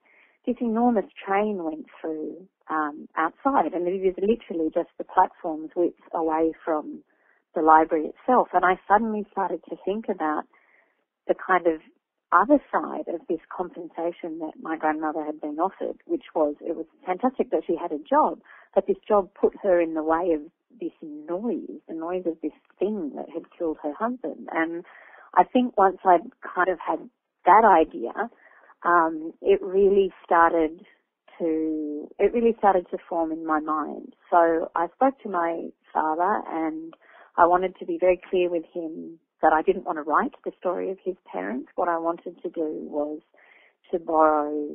this 0.46 0.56
enormous 0.60 1.04
train 1.24 1.62
went 1.62 1.86
through 2.00 2.48
um, 2.70 3.08
outside, 3.16 3.72
and 3.72 3.86
it 3.86 4.02
was 4.02 4.14
literally 4.16 4.70
just 4.74 4.88
the 4.98 5.04
platform's 5.04 5.70
width 5.76 6.00
away 6.12 6.52
from 6.64 7.02
the 7.54 7.62
library 7.62 8.06
itself. 8.06 8.48
And 8.52 8.64
I 8.64 8.78
suddenly 8.88 9.26
started 9.32 9.60
to 9.68 9.76
think 9.84 10.06
about 10.08 10.44
the 11.28 11.34
kind 11.34 11.66
of 11.66 11.80
other 12.32 12.58
side 12.70 13.08
of 13.08 13.20
this 13.28 13.40
compensation 13.54 14.38
that 14.38 14.52
my 14.60 14.76
grandmother 14.76 15.24
had 15.24 15.40
been 15.40 15.58
offered, 15.58 15.96
which 16.06 16.24
was 16.34 16.56
it 16.60 16.76
was 16.76 16.86
fantastic 17.06 17.50
that 17.50 17.62
she 17.66 17.76
had 17.76 17.92
a 17.92 17.98
job, 17.98 18.40
but 18.74 18.86
this 18.86 18.98
job 19.06 19.30
put 19.34 19.54
her 19.62 19.80
in 19.80 19.94
the 19.94 20.02
way 20.02 20.32
of 20.34 20.42
this 20.80 20.92
noise, 21.02 21.80
the 21.88 21.94
noise 21.94 22.24
of 22.26 22.36
this 22.42 22.52
thing 22.78 23.12
that 23.16 23.26
had 23.32 23.44
killed 23.56 23.78
her 23.82 23.94
husband. 23.98 24.48
And 24.52 24.84
I 25.34 25.44
think 25.44 25.76
once 25.76 25.98
I'd 26.04 26.30
kind 26.42 26.68
of 26.68 26.78
had 26.86 26.98
that 27.46 27.64
idea, 27.64 28.12
um, 28.84 29.32
it 29.40 29.60
really 29.62 30.12
started 30.24 30.84
to 31.38 32.08
it 32.18 32.32
really 32.32 32.54
started 32.58 32.86
to 32.90 32.98
form 33.08 33.32
in 33.32 33.46
my 33.46 33.60
mind. 33.60 34.14
So 34.30 34.70
I 34.76 34.88
spoke 34.94 35.18
to 35.22 35.28
my 35.30 35.68
father 35.92 36.42
and 36.50 36.94
I 37.36 37.46
wanted 37.46 37.76
to 37.78 37.86
be 37.86 37.96
very 37.98 38.20
clear 38.28 38.50
with 38.50 38.64
him 38.74 39.18
that 39.42 39.52
I 39.52 39.62
didn't 39.62 39.84
want 39.84 39.98
to 39.98 40.02
write 40.02 40.32
the 40.44 40.52
story 40.58 40.90
of 40.90 40.98
his 41.04 41.16
parents. 41.30 41.68
What 41.76 41.88
I 41.88 41.98
wanted 41.98 42.42
to 42.42 42.48
do 42.48 42.86
was 42.88 43.20
to 43.92 43.98
borrow 43.98 44.68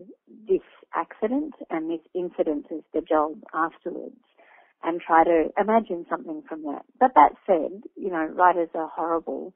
this 0.48 0.62
accident 0.96 1.54
and 1.70 1.90
this 1.90 2.02
incident 2.16 2.68
as 2.72 2.82
the 2.94 3.02
job 3.02 3.34
afterwards 3.54 4.16
and 4.84 5.00
try 5.00 5.24
to 5.24 5.50
imagine 5.60 6.06
something 6.10 6.44
from 6.48 6.64
that. 6.64 6.84
But 7.00 7.12
that 7.16 7.34
said, 7.46 7.84
you 7.96 8.10
know, 8.10 8.26
writers 8.26 8.70
are 8.76 8.90
horrible 8.94 9.54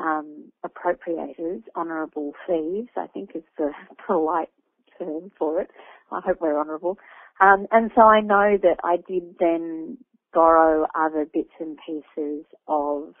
um, 0.00 0.50
appropriators, 0.64 1.62
honourable 1.76 2.32
thieves, 2.46 2.88
I 2.96 3.06
think 3.06 3.30
is 3.34 3.42
the 3.58 3.70
polite 4.06 4.50
term 4.98 5.30
for 5.38 5.60
it. 5.60 5.70
I 6.10 6.20
hope 6.24 6.38
we're 6.40 6.58
honourable. 6.58 6.98
Um, 7.40 7.66
and 7.70 7.90
so 7.94 8.02
I 8.02 8.20
know 8.20 8.58
that 8.62 8.78
I 8.84 8.96
did 9.08 9.36
then 9.38 9.98
borrow 10.32 10.86
other 10.94 11.26
bits 11.32 11.52
and 11.58 11.78
pieces 11.86 12.44
of 12.68 13.14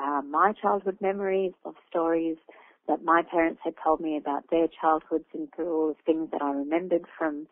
uh, 0.00 0.22
my 0.22 0.52
childhood 0.60 0.98
memories, 1.00 1.52
of 1.64 1.74
stories 1.88 2.36
that 2.88 3.04
my 3.04 3.22
parents 3.22 3.60
had 3.64 3.74
told 3.82 4.00
me 4.00 4.16
about 4.16 4.44
their 4.50 4.66
childhoods 4.80 5.24
in 5.34 5.48
Thirroul, 5.56 5.90
of 5.90 5.96
things 6.04 6.30
that 6.32 6.42
I 6.42 6.50
remembered 6.50 7.04
from 7.16 7.46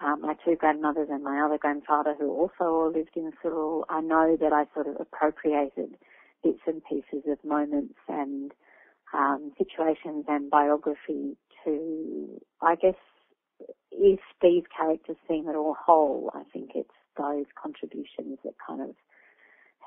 um, 0.00 0.20
my 0.22 0.34
two 0.44 0.54
grandmothers 0.54 1.08
and 1.10 1.24
my 1.24 1.40
other 1.40 1.58
grandfather 1.58 2.14
who 2.18 2.30
also 2.30 2.64
all 2.64 2.92
lived 2.92 3.16
in 3.16 3.32
Thirroul. 3.42 3.84
I 3.88 4.00
know 4.00 4.36
that 4.40 4.52
I 4.52 4.66
sort 4.74 4.86
of 4.86 4.96
appropriated 5.00 5.96
bits 6.44 6.60
and 6.66 6.82
pieces 6.84 7.24
of 7.26 7.38
moments 7.44 7.94
and 8.08 8.52
um, 9.12 9.52
situations 9.58 10.26
and 10.28 10.50
biography 10.50 11.36
to, 11.64 12.40
I 12.62 12.76
guess, 12.76 12.94
if 13.90 14.20
these 14.40 14.62
characters 14.76 15.16
seem 15.28 15.48
at 15.48 15.56
all 15.56 15.74
whole, 15.74 16.30
I 16.34 16.44
think 16.52 16.70
it's 16.74 16.90
those 17.16 17.46
contributions 17.60 18.38
that 18.44 18.54
kind 18.64 18.80
of 18.80 18.94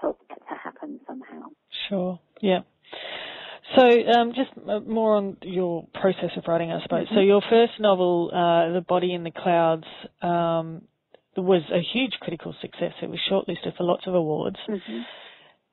help 0.02 0.20
that 0.30 0.40
to 0.50 0.56
happen 0.62 1.00
somehow. 1.08 1.48
Sure. 1.90 2.20
Yeah. 2.42 2.60
So, 3.76 3.84
um, 3.84 4.34
just 4.34 4.52
more 4.88 5.16
on 5.16 5.38
your 5.44 5.88
process 5.94 6.32
of 6.36 6.44
writing, 6.48 6.72
I 6.72 6.82
suppose. 6.84 7.06
Mm-hmm. 7.06 7.16
So, 7.16 7.22
your 7.22 7.42
first 7.50 7.74
novel, 7.80 8.30
uh, 8.34 8.74
The 8.74 8.82
Body 8.82 9.14
in 9.14 9.24
the 9.24 9.32
Clouds, 9.32 9.86
um, 10.22 10.82
was 11.38 11.62
a 11.74 11.80
huge 11.94 12.14
critical 12.20 12.54
success. 12.62 12.94
It 13.02 13.10
was 13.10 13.20
shortlisted 13.32 13.78
for 13.78 13.84
lots 13.84 14.06
of 14.08 14.14
awards. 14.14 14.58
Mm-hmm. 14.70 15.00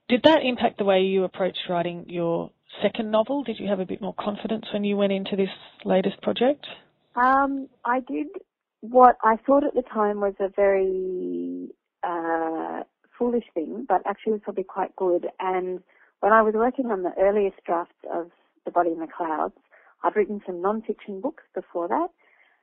Did 0.09 0.23
that 0.23 0.43
impact 0.45 0.79
the 0.79 0.85
way 0.85 1.01
you 1.01 1.25
approached 1.25 1.59
writing 1.69 2.07
your 2.09 2.51
second 2.83 3.11
novel? 3.11 3.43
Did 3.43 3.59
you 3.59 3.69
have 3.69 3.81
a 3.81 3.85
bit 3.85 4.01
more 4.01 4.15
confidence 4.19 4.67
when 4.73 4.85
you 4.85 4.97
went 4.97 5.13
into 5.13 5.37
this 5.37 5.51
latest 5.85 6.23
project? 6.23 6.67
Um, 7.17 7.69
I 7.85 8.01
did 8.01 8.29
what 8.81 9.17
I 9.25 9.37
thought 9.45 9.65
at 9.65 9.75
the 9.75 9.83
time 9.83 10.21
was 10.21 10.35
a 10.39 10.49
very 10.49 11.69
uh, 12.03 12.85
foolish 13.19 13.45
thing, 13.55 13.85
but 13.89 14.03
actually 14.07 14.33
was 14.33 14.43
probably 14.45 14.65
quite 14.65 14.95
good. 14.97 15.27
And 15.41 15.81
when 16.21 16.33
I 16.33 16.43
was 16.43 16.55
working 16.55 16.87
on 16.87 17.03
the 17.03 17.13
earliest 17.19 17.57
draft 17.65 17.93
of 18.13 18.31
The 18.65 18.71
Body 18.71 18.91
in 18.91 19.01
the 19.01 19.09
Clouds, 19.09 19.55
I'd 20.05 20.17
written 20.17 20.41
some 20.47 20.63
non-fiction 20.63 21.21
books 21.21 21.43
before 21.55 21.89
that. 21.89 22.09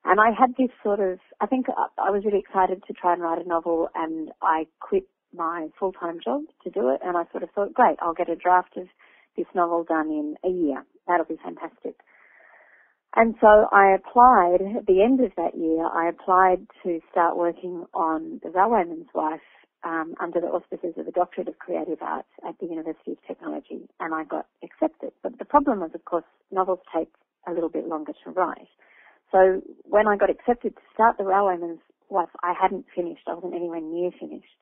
And 0.05 0.19
I 0.19 0.29
had 0.38 0.51
this 0.57 0.69
sort 0.83 1.00
of, 1.00 1.19
I 1.41 1.47
think 1.47 1.65
I 1.69 2.12
was 2.12 2.24
really 2.25 2.39
excited 2.39 2.83
to 2.88 2.93
try 2.93 3.13
and 3.13 3.21
write 3.21 3.43
a 3.43 3.47
novel 3.47 3.89
and 3.95 4.31
I 4.41 4.67
quit 4.79 5.07
my 5.33 5.67
full-time 5.79 6.19
job 6.24 6.43
to 6.63 6.69
do 6.69 6.89
it, 6.89 7.01
and 7.03 7.17
I 7.17 7.24
sort 7.31 7.43
of 7.43 7.50
thought, 7.51 7.74
great, 7.74 7.97
I'll 8.01 8.13
get 8.13 8.29
a 8.29 8.35
draft 8.35 8.77
of 8.77 8.88
this 9.35 9.47
novel 9.53 9.83
done 9.83 10.07
in 10.07 10.35
a 10.45 10.50
year. 10.50 10.85
That'll 11.07 11.25
be 11.25 11.39
fantastic. 11.43 11.95
And 13.15 13.35
so 13.39 13.67
I 13.71 13.95
applied, 13.95 14.62
at 14.77 14.85
the 14.85 15.01
end 15.01 15.21
of 15.21 15.31
that 15.38 15.57
year, 15.57 15.85
I 15.88 16.09
applied 16.09 16.67
to 16.83 17.00
start 17.12 17.38
working 17.38 17.85
on 17.93 18.39
The 18.43 18.50
Railwayman's 18.50 19.09
Wife 19.13 19.39
um, 19.85 20.15
under 20.19 20.41
the 20.41 20.47
auspices 20.47 20.95
of 20.97 21.07
a 21.07 21.11
Doctorate 21.11 21.47
of 21.47 21.59
Creative 21.59 22.01
Arts 22.01 22.27
at 22.47 22.57
the 22.59 22.65
University 22.65 23.11
of 23.11 23.17
Technology, 23.27 23.87
and 23.99 24.13
I 24.13 24.23
got 24.23 24.47
accepted. 24.63 25.11
But 25.21 25.37
the 25.37 25.45
problem 25.45 25.79
was, 25.79 25.91
of 25.93 26.03
course, 26.05 26.25
novels 26.51 26.79
take 26.93 27.09
a 27.47 27.53
little 27.53 27.69
bit 27.69 27.87
longer 27.87 28.13
to 28.23 28.31
write. 28.31 28.67
So 29.31 29.61
when 29.83 30.07
I 30.07 30.17
got 30.17 30.29
accepted 30.29 30.75
to 30.75 30.81
start 30.93 31.17
The 31.17 31.23
Railwayman's 31.23 31.81
Wife, 32.09 32.29
I 32.43 32.53
hadn't 32.59 32.85
finished. 32.95 33.23
I 33.27 33.35
wasn't 33.35 33.53
anywhere 33.53 33.81
near 33.81 34.11
finished. 34.19 34.57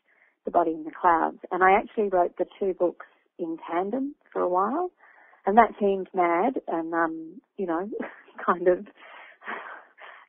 The 0.45 0.51
Body 0.51 0.71
in 0.71 0.83
the 0.83 0.91
Clouds. 0.91 1.39
And 1.51 1.63
I 1.63 1.71
actually 1.71 2.09
wrote 2.09 2.37
the 2.37 2.45
two 2.59 2.73
books 2.73 3.05
in 3.39 3.57
tandem 3.69 4.15
for 4.31 4.41
a 4.41 4.49
while. 4.49 4.91
And 5.45 5.57
that 5.57 5.71
seemed 5.79 6.07
mad 6.13 6.59
and, 6.67 6.93
um, 6.93 7.41
you 7.57 7.65
know, 7.65 7.89
kind 8.45 8.67
of, 8.67 8.87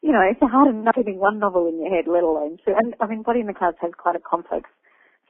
you 0.02 0.12
know, 0.12 0.22
it's 0.22 0.40
hard 0.40 0.74
enough 0.74 0.94
getting 0.94 1.18
one 1.18 1.38
novel 1.38 1.68
in 1.68 1.80
your 1.80 1.90
head, 1.90 2.06
let 2.06 2.22
alone 2.22 2.58
two. 2.64 2.74
And 2.76 2.94
I 3.00 3.06
mean, 3.06 3.22
Body 3.22 3.40
in 3.40 3.46
the 3.46 3.54
Clouds 3.54 3.78
has 3.80 3.92
quite 3.96 4.16
a 4.16 4.20
complex 4.20 4.68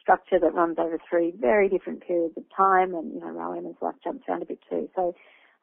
structure 0.04 0.38
that 0.38 0.54
runs 0.54 0.76
over 0.78 1.00
three 1.10 1.32
very 1.36 1.68
different 1.68 2.06
periods 2.06 2.34
of 2.36 2.44
time 2.54 2.94
and, 2.94 3.12
you 3.12 3.20
know, 3.20 3.32
Rowan's 3.32 3.76
life 3.80 3.96
jumps 4.04 4.24
around 4.28 4.42
a 4.42 4.46
bit 4.46 4.60
too. 4.70 4.88
So, 4.94 5.14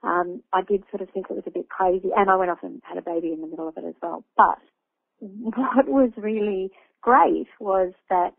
um, 0.03 0.41
I 0.51 0.61
did 0.67 0.83
sort 0.89 1.01
of 1.01 1.09
think 1.13 1.27
it 1.29 1.35
was 1.35 1.45
a 1.45 1.51
bit 1.51 1.69
crazy 1.69 2.09
and 2.15 2.29
I 2.29 2.35
went 2.35 2.49
off 2.49 2.63
and 2.63 2.81
had 2.83 2.97
a 2.97 3.05
baby 3.05 3.31
in 3.31 3.41
the 3.41 3.47
middle 3.47 3.67
of 3.67 3.77
it 3.77 3.85
as 3.87 3.93
well. 4.01 4.25
But 4.35 4.57
what 5.19 5.87
was 5.87 6.11
really 6.17 6.71
great 7.01 7.47
was 7.59 7.93
that 8.09 8.31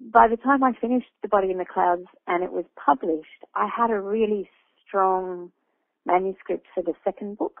by 0.00 0.28
the 0.28 0.36
time 0.36 0.64
I 0.64 0.72
finished 0.80 1.08
The 1.22 1.28
Body 1.28 1.50
in 1.50 1.58
the 1.58 1.64
Clouds 1.64 2.06
and 2.26 2.42
it 2.42 2.52
was 2.52 2.64
published, 2.82 3.44
I 3.54 3.68
had 3.74 3.90
a 3.90 4.00
really 4.00 4.48
strong 4.86 5.52
manuscript 6.06 6.66
for 6.74 6.82
the 6.82 6.94
second 7.04 7.38
book. 7.38 7.60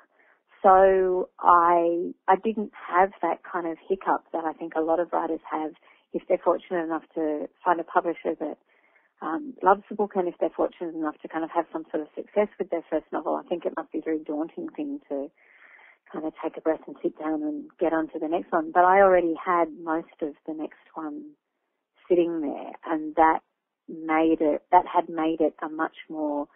So 0.62 1.28
I 1.38 2.12
I 2.28 2.36
didn't 2.42 2.72
have 2.88 3.10
that 3.22 3.40
kind 3.50 3.66
of 3.66 3.76
hiccup 3.88 4.24
that 4.32 4.44
I 4.44 4.52
think 4.52 4.72
a 4.74 4.80
lot 4.80 5.00
of 5.00 5.12
writers 5.12 5.40
have 5.50 5.72
if 6.12 6.22
they're 6.28 6.40
fortunate 6.42 6.84
enough 6.84 7.04
to 7.14 7.48
find 7.64 7.80
a 7.80 7.84
publisher 7.84 8.34
that 8.40 8.58
um, 9.22 9.54
loves 9.62 9.82
the 9.88 9.96
book 9.96 10.12
and 10.14 10.28
if 10.28 10.34
they're 10.40 10.50
fortunate 10.50 10.94
enough 10.94 11.16
to 11.22 11.28
kind 11.28 11.44
of 11.44 11.50
have 11.50 11.66
some 11.72 11.84
sort 11.90 12.02
of 12.02 12.08
success 12.14 12.48
with 12.58 12.70
their 12.70 12.84
first 12.90 13.06
novel. 13.12 13.36
I 13.36 13.48
think 13.48 13.64
it 13.64 13.72
must 13.76 13.92
be 13.92 13.98
a 13.98 14.02
very 14.02 14.20
daunting 14.24 14.68
thing 14.76 15.00
to 15.08 15.28
kind 16.12 16.24
of 16.24 16.32
take 16.42 16.56
a 16.56 16.60
breath 16.60 16.80
and 16.86 16.96
sit 17.02 17.18
down 17.18 17.42
and 17.42 17.64
get 17.80 17.92
on 17.92 18.08
to 18.12 18.18
the 18.18 18.28
next 18.28 18.52
one. 18.52 18.70
But 18.72 18.84
I 18.84 19.00
already 19.00 19.34
had 19.42 19.66
most 19.82 20.14
of 20.22 20.34
the 20.46 20.54
next 20.54 20.84
one 20.94 21.32
sitting 22.08 22.40
there 22.40 22.72
and 22.86 23.14
that 23.16 23.40
made 23.88 24.38
it, 24.40 24.62
that 24.70 24.84
had 24.86 25.08
made 25.08 25.40
it 25.40 25.54
a 25.62 25.68
much 25.68 25.96
more 26.08 26.46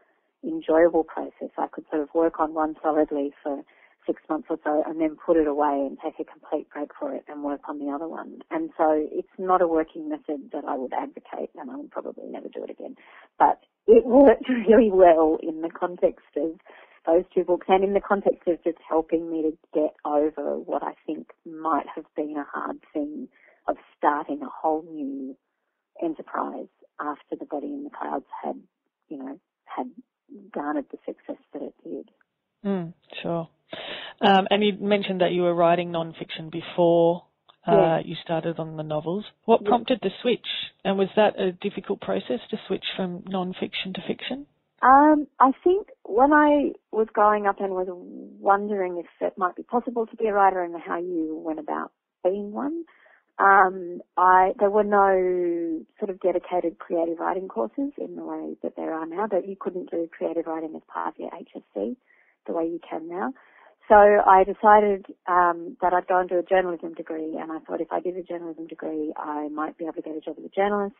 enjoyable 0.45 1.04
process. 1.04 1.50
I 1.59 1.66
could 1.73 1.85
sort 1.90 2.02
of 2.02 2.09
work 2.14 2.40
on 2.40 2.54
one 2.54 2.76
solidly 2.83 3.33
for 3.42 3.62
six 4.07 4.23
months 4.28 4.49
or 4.50 4.59
so 4.64 4.83
and 4.87 5.00
then 5.00 5.16
put 5.16 5.37
it 5.37 5.47
away 5.47 5.87
and 5.87 5.99
take 6.02 6.14
a 6.21 6.25
complete 6.25 6.69
break 6.71 6.90
for 6.99 7.14
it 7.14 7.25
and 7.28 7.42
work 7.42 7.61
on 7.69 7.78
the 7.78 7.92
other 7.92 8.09
one. 8.09 8.40
And 8.50 8.71
so 8.76 9.07
it's 9.12 9.28
not 9.38 9.62
a 9.62 9.66
working 9.66 10.09
method 10.09 10.50
that 10.52 10.64
I 10.66 10.76
would 10.76 10.92
advocate 10.92 11.50
and 11.57 11.71
I 11.71 11.76
would 11.76 11.90
probably 11.90 12.28
never 12.28 12.49
do 12.49 12.64
it 12.64 12.71
again. 12.71 12.97
But 13.38 13.61
it 13.87 14.04
worked 14.07 14.49
really 14.49 14.90
well 14.90 15.38
in 15.42 15.62
the 15.62 15.71
context 15.71 16.26
of 16.37 16.59
those 17.07 17.25
two 17.35 17.45
books 17.45 17.66
and 17.69 17.83
in 17.85 17.95
the 17.95 18.00
context 18.00 18.47
of 18.47 18.62
just 18.62 18.78
helping 18.87 19.30
me 19.30 19.42
to 19.42 19.57
get 19.73 19.95
over 20.04 20.59
what 20.59 20.83
I 20.83 20.92
think 21.07 21.28
might 21.47 21.87
have 21.95 22.04
been 22.14 22.37
a 22.37 22.45
hard 22.45 22.78
thing 22.92 23.28
of 23.69 23.76
starting 23.97 24.42
a 24.42 24.49
whole 24.49 24.85
new 24.90 25.37
enterprise 26.02 26.69
after 27.00 27.37
the 27.38 27.47
body 27.47 27.69
in 27.69 27.85
the 27.85 27.90
clouds 27.90 28.26
had, 28.42 28.57
you 29.09 29.19
know, 29.19 29.38
had 29.64 29.87
garnered 30.52 30.87
the 30.90 30.99
success 31.07 31.42
that 31.52 31.62
it 31.62 31.75
did. 31.83 32.11
Mm, 32.64 32.92
sure. 33.23 33.49
Um, 34.21 34.47
and 34.61 34.81
you 34.81 34.87
mentioned 34.87 35.21
that 35.21 35.33
you 35.33 35.43
were 35.43 35.55
writing 35.55 35.90
non-fiction 35.90 36.50
before 36.50 37.25
uh, 37.67 37.73
yeah. 37.73 37.99
you 38.05 38.14
started 38.23 38.59
on 38.59 38.76
the 38.76 38.83
novels. 38.83 39.25
What 39.45 39.64
prompted 39.64 40.00
the 40.02 40.11
switch? 40.23 40.47
And 40.85 40.99
was 40.99 41.09
that 41.17 41.38
a 41.38 41.52
difficult 41.52 42.00
process 42.00 42.40
to 42.50 42.57
switch 42.67 42.85
from 42.97 43.25
non-fiction 43.26 43.95
to 43.95 44.00
fiction? 44.07 44.47
Um, 44.83 45.26
I 45.38 45.52
think 45.62 45.88
when 46.05 46.33
I 46.33 46.73
was 46.90 47.07
growing 47.12 47.47
up 47.47 47.61
and 47.61 47.73
was 47.73 47.88
wondering 47.90 48.99
if 48.99 49.26
it 49.26 49.37
might 49.37 49.57
be 49.57 49.62
possible 49.62 50.07
to 50.07 50.17
be 50.17 50.26
a 50.26 50.33
writer 50.33 50.62
and 50.62 50.75
how 50.81 50.99
you 50.99 51.38
went 51.45 51.59
about 51.59 51.93
being 52.25 52.52
one, 52.52 52.85
um, 53.38 54.00
I 54.17 54.52
there 54.59 54.71
were 54.71 54.85
no 54.85 55.85
sort 55.99 56.11
of 56.11 56.21
dedicated 56.21 56.79
creative 56.79 57.19
writing 57.19 57.49
courses 57.49 57.93
in 57.99 58.17
the 58.17 58.25
way 58.25 58.57
that 58.62 58.76
there 58.76 58.95
are 58.95 59.07
now. 59.07 59.26
That 59.26 59.47
you 59.47 59.57
couldn't 59.59 59.90
do 59.90 60.09
creative 60.17 60.47
writing 60.47 60.73
as 60.76 60.83
part 60.88 61.14
of 61.14 61.21
your 61.21 61.31
HSC 61.31 61.97
the 62.47 62.52
way 62.52 62.64
you 62.64 62.81
can 62.88 63.09
now. 63.09 63.33
So 63.90 63.97
I 63.97 64.44
decided 64.44 65.04
um, 65.26 65.76
that 65.82 65.92
I'd 65.92 66.06
go 66.06 66.20
and 66.20 66.28
do 66.28 66.38
a 66.38 66.44
journalism 66.44 66.94
degree, 66.94 67.37
and 67.37 67.50
I 67.50 67.59
thought 67.59 67.80
if 67.80 67.90
I 67.90 67.99
did 67.99 68.16
a 68.16 68.23
journalism 68.23 68.68
degree, 68.68 69.12
I 69.16 69.49
might 69.49 69.76
be 69.78 69.85
able 69.85 69.94
to 69.94 70.02
get 70.02 70.16
a 70.16 70.20
job 70.20 70.37
as 70.38 70.44
a 70.44 70.49
journalist, 70.49 70.94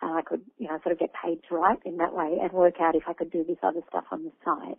and 0.00 0.16
I 0.16 0.22
could, 0.22 0.42
you 0.56 0.68
know, 0.68 0.78
sort 0.84 0.92
of 0.92 1.00
get 1.00 1.10
paid 1.12 1.40
to 1.48 1.56
write 1.56 1.80
in 1.84 1.96
that 1.96 2.14
way, 2.14 2.38
and 2.40 2.52
work 2.52 2.74
out 2.80 2.94
if 2.94 3.02
I 3.08 3.14
could 3.14 3.32
do 3.32 3.42
this 3.42 3.58
other 3.64 3.80
stuff 3.88 4.04
on 4.12 4.22
the 4.22 4.30
side. 4.44 4.76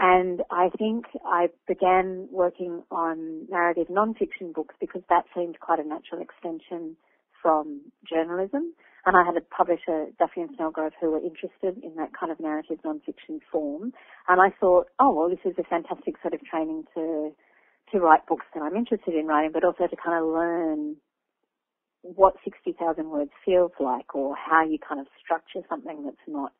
And 0.00 0.40
I 0.50 0.70
think 0.78 1.04
I 1.26 1.48
began 1.66 2.26
working 2.32 2.82
on 2.90 3.46
narrative 3.50 3.88
non-fiction 3.90 4.52
books 4.54 4.74
because 4.80 5.02
that 5.10 5.24
seemed 5.36 5.60
quite 5.60 5.80
a 5.80 5.86
natural 5.86 6.22
extension 6.22 6.96
from 7.42 7.82
journalism. 8.08 8.72
And 9.08 9.16
I 9.16 9.24
had 9.24 9.38
a 9.38 9.40
publisher, 9.40 10.12
Duffy 10.18 10.42
and 10.42 10.54
Snellgrove, 10.54 10.92
who 11.00 11.10
were 11.10 11.24
interested 11.24 11.82
in 11.82 11.96
that 11.96 12.12
kind 12.12 12.30
of 12.30 12.38
narrative 12.38 12.76
non-fiction 12.84 13.40
form. 13.50 13.94
And 14.28 14.38
I 14.38 14.50
thought, 14.60 14.88
oh, 15.00 15.14
well, 15.14 15.30
this 15.30 15.38
is 15.46 15.56
a 15.56 15.64
fantastic 15.64 16.16
sort 16.20 16.34
of 16.34 16.44
training 16.44 16.84
to, 16.94 17.32
to 17.90 17.98
write 18.00 18.26
books 18.26 18.44
that 18.52 18.60
I'm 18.60 18.76
interested 18.76 19.14
in 19.14 19.24
writing, 19.24 19.52
but 19.54 19.64
also 19.64 19.86
to 19.86 19.96
kind 19.96 20.22
of 20.22 20.28
learn 20.28 20.96
what 22.02 22.34
60,000 22.44 23.08
words 23.08 23.30
feels 23.46 23.72
like 23.80 24.14
or 24.14 24.36
how 24.36 24.62
you 24.62 24.76
kind 24.78 25.00
of 25.00 25.06
structure 25.18 25.66
something 25.70 26.04
that's 26.04 26.28
not 26.28 26.52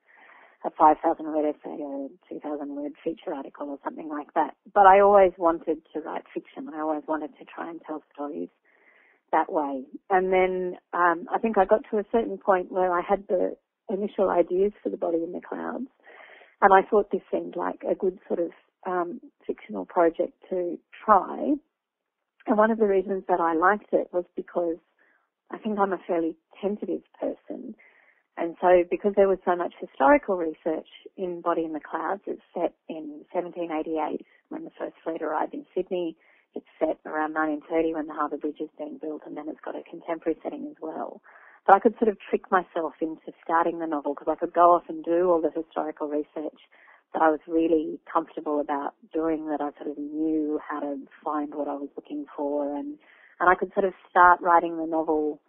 a 0.65 0.71
5,000 0.71 1.27
word 1.27 1.45
essay 1.45 1.77
or 1.85 2.07
a 2.07 2.33
2,000 2.33 2.75
word 2.75 2.93
feature 3.05 3.35
article 3.35 3.69
or 3.69 3.79
something 3.85 4.09
like 4.09 4.33
that. 4.33 4.55
But 4.73 4.87
I 4.87 5.01
always 5.01 5.33
wanted 5.37 5.85
to 5.93 6.01
write 6.01 6.25
fiction. 6.33 6.67
And 6.67 6.75
I 6.75 6.81
always 6.81 7.05
wanted 7.07 7.37
to 7.39 7.45
try 7.45 7.69
and 7.69 7.79
tell 7.87 8.03
stories 8.15 8.49
that 9.33 9.53
way. 9.53 9.85
And 10.11 10.33
then 10.33 10.77
um, 10.93 11.27
I 11.33 11.39
think 11.39 11.59
I 11.59 11.65
got 11.65 11.83
to 11.91 11.99
a 11.99 12.05
certain 12.13 12.39
point 12.39 12.73
where 12.73 12.93
I 12.93 13.01
had 13.01 13.25
the 13.29 13.57
initial 13.91 14.31
ideas 14.31 14.73
for 14.83 14.91
the 14.91 14.97
body 14.97 15.23
in 15.23 15.33
the 15.33 15.41
clouds, 15.41 15.89
and 16.61 16.73
I 16.73 16.83
thought 16.89 17.11
this 17.11 17.23
seemed 17.31 17.57
like 17.57 17.83
a 17.89 17.95
good 17.95 18.19
sort 18.27 18.41
of 18.41 18.51
um, 18.87 19.21
fictional 19.47 19.87
project 19.87 20.33
to 20.51 20.79
try. 21.05 21.55
And 22.47 22.57
one 22.57 22.71
of 22.71 22.79
the 22.79 22.87
reasons 22.87 23.25
that 23.29 23.41
I 23.41 23.55
liked 23.55 23.93
it 23.93 24.09
was 24.13 24.25
because 24.37 24.77
I 25.51 25.59
think 25.59 25.79
I'm 25.79 25.93
a 25.93 26.01
fairly 26.07 26.37
tentative 26.61 27.03
person. 27.21 27.75
And 28.37 28.57
so 28.61 28.85
because 28.89 29.15
there 29.17 29.29
was 29.29 29.39
so 29.45 29.57
much 29.57 29.75
historical 29.81 30.37
research 30.37 30.89
in 31.17 31.41
Body 31.41 31.65
in 31.65 31.73
the 31.73 31.81
Clouds, 31.81 32.23
it's 32.27 32.43
set 32.55 32.75
in 32.89 33.25
1788 33.33 34.25
when 34.49 34.65
the 34.65 34.71
first 34.79 34.95
fleet 35.03 35.23
arrived 35.23 35.55
in 35.55 35.67
Sydney. 35.75 36.17
It's 36.55 36.67
set 36.79 36.99
around 37.05 37.35
1930 37.35 37.95
when 37.95 38.07
the 38.07 38.15
Harbour 38.15 38.37
Bridge 38.37 38.61
is 38.61 38.71
being 38.79 38.99
built 39.01 39.23
and 39.27 39.37
then 39.37 39.49
it's 39.49 39.61
got 39.65 39.77
a 39.77 39.83
contemporary 39.89 40.39
setting 40.43 40.67
as 40.71 40.77
well. 40.81 41.21
But 41.67 41.77
I 41.77 41.79
could 41.81 41.95
sort 41.99 42.09
of 42.09 42.19
trick 42.19 42.51
myself 42.51 42.95
into 43.01 43.33
starting 43.45 43.79
the 43.79 43.87
novel 43.87 44.15
because 44.15 44.31
I 44.31 44.37
could 44.37 44.55
go 44.55 44.73
off 44.73 44.85
and 44.89 45.05
do 45.05 45.31
all 45.31 45.41
the 45.41 45.51
historical 45.51 46.09
research 46.09 46.61
that 47.13 47.23
I 47.23 47.31
was 47.31 47.41
really 47.47 48.01
comfortable 48.11 48.61
about 48.61 48.95
doing, 49.13 49.49
that 49.49 49.61
I 49.61 49.71
sort 49.77 49.91
of 49.91 49.99
knew 49.99 50.61
how 50.67 50.81
to 50.81 50.97
find 51.25 51.55
what 51.55 51.69
I 51.69 51.75
was 51.75 51.89
looking 51.97 52.27
for 52.37 52.77
and, 52.77 52.99
and 53.41 53.49
I 53.49 53.55
could 53.55 53.73
sort 53.75 53.87
of 53.87 53.93
start 54.09 54.41
writing 54.41 54.77
the 54.79 54.87
novel 54.87 55.41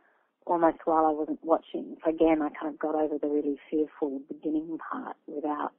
almost 0.45 0.79
while 0.85 1.05
I 1.05 1.11
wasn't 1.11 1.39
watching. 1.43 1.95
So 2.03 2.09
again, 2.09 2.41
I 2.41 2.49
kind 2.49 2.73
of 2.73 2.79
got 2.79 2.95
over 2.95 3.17
the 3.21 3.27
really 3.27 3.57
fearful 3.69 4.21
beginning 4.27 4.77
part 4.91 5.15
without 5.27 5.71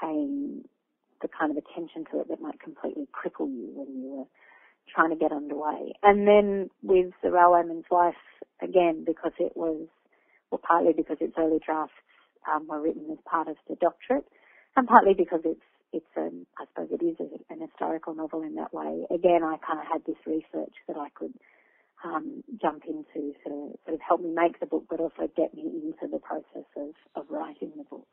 paying 0.00 0.64
the 1.22 1.28
kind 1.28 1.50
of 1.50 1.56
attention 1.56 2.04
to 2.12 2.20
it 2.20 2.28
that 2.28 2.40
might 2.40 2.60
completely 2.60 3.08
cripple 3.12 3.48
you 3.48 3.72
when 3.74 3.88
you 3.96 4.08
were 4.08 4.24
trying 4.92 5.10
to 5.10 5.16
get 5.16 5.32
underway. 5.32 5.92
And 6.02 6.26
then 6.26 6.70
with 6.82 7.12
The 7.22 7.28
Railwayman's 7.28 7.86
Wife, 7.90 8.14
again, 8.62 9.04
because 9.06 9.32
it 9.38 9.56
was, 9.56 9.86
well, 10.50 10.60
partly 10.66 10.92
because 10.96 11.18
its 11.20 11.34
early 11.38 11.60
drafts 11.64 11.94
um, 12.50 12.66
were 12.68 12.80
written 12.80 13.06
as 13.10 13.18
part 13.28 13.48
of 13.48 13.56
the 13.68 13.76
doctorate, 13.76 14.26
and 14.76 14.86
partly 14.86 15.14
because 15.14 15.40
it's 15.44 15.60
it's 15.92 16.06
an 16.16 16.46
I 16.58 16.64
suppose 16.66 16.88
it 16.90 17.04
is 17.04 17.16
an 17.48 17.60
historical 17.60 18.14
novel 18.14 18.42
in 18.42 18.56
that 18.56 18.74
way. 18.74 19.06
Again, 19.10 19.42
I 19.42 19.56
kind 19.66 19.80
of 19.80 19.86
had 19.90 20.02
this 20.06 20.20
research 20.26 20.74
that 20.88 20.96
I 20.96 21.08
could 21.14 21.32
um, 22.04 22.42
jump 22.60 22.82
into 22.86 23.32
to 23.44 23.72
sort 23.84 23.94
of 23.94 24.00
help 24.06 24.20
me 24.20 24.30
make 24.34 24.60
the 24.60 24.66
book, 24.66 24.84
but 24.90 25.00
also 25.00 25.28
get 25.36 25.54
me 25.54 25.62
into 25.62 26.12
the 26.12 26.18
process 26.18 26.68
of, 26.76 26.90
of 27.14 27.26
writing 27.30 27.72
the 27.76 27.84
book. 27.84 28.06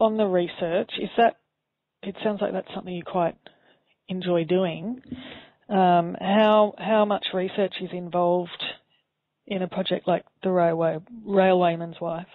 On 0.00 0.16
the 0.16 0.26
research, 0.26 0.90
is 1.00 1.10
that 1.16 1.36
it 2.02 2.16
sounds 2.22 2.40
like 2.40 2.52
that's 2.52 2.72
something 2.74 2.94
you 2.94 3.02
quite 3.04 3.36
enjoy 4.08 4.44
doing. 4.44 5.00
Um, 5.68 6.16
how 6.20 6.74
how 6.78 7.04
much 7.04 7.26
research 7.34 7.74
is 7.80 7.90
involved 7.92 8.64
in 9.46 9.62
a 9.62 9.68
project 9.68 10.08
like 10.08 10.24
the 10.42 10.50
Railway 10.50 10.98
Railwayman's 11.26 12.00
Wife? 12.00 12.26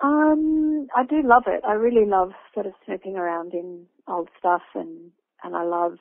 Um, 0.00 0.86
I 0.96 1.04
do 1.04 1.22
love 1.24 1.44
it. 1.46 1.62
I 1.66 1.72
really 1.72 2.06
love 2.06 2.30
sort 2.54 2.66
of 2.66 2.72
snooping 2.86 3.16
around 3.16 3.52
in 3.52 3.86
old 4.06 4.28
stuff, 4.38 4.62
and 4.74 5.10
and 5.42 5.54
I 5.54 5.64
love 5.64 5.98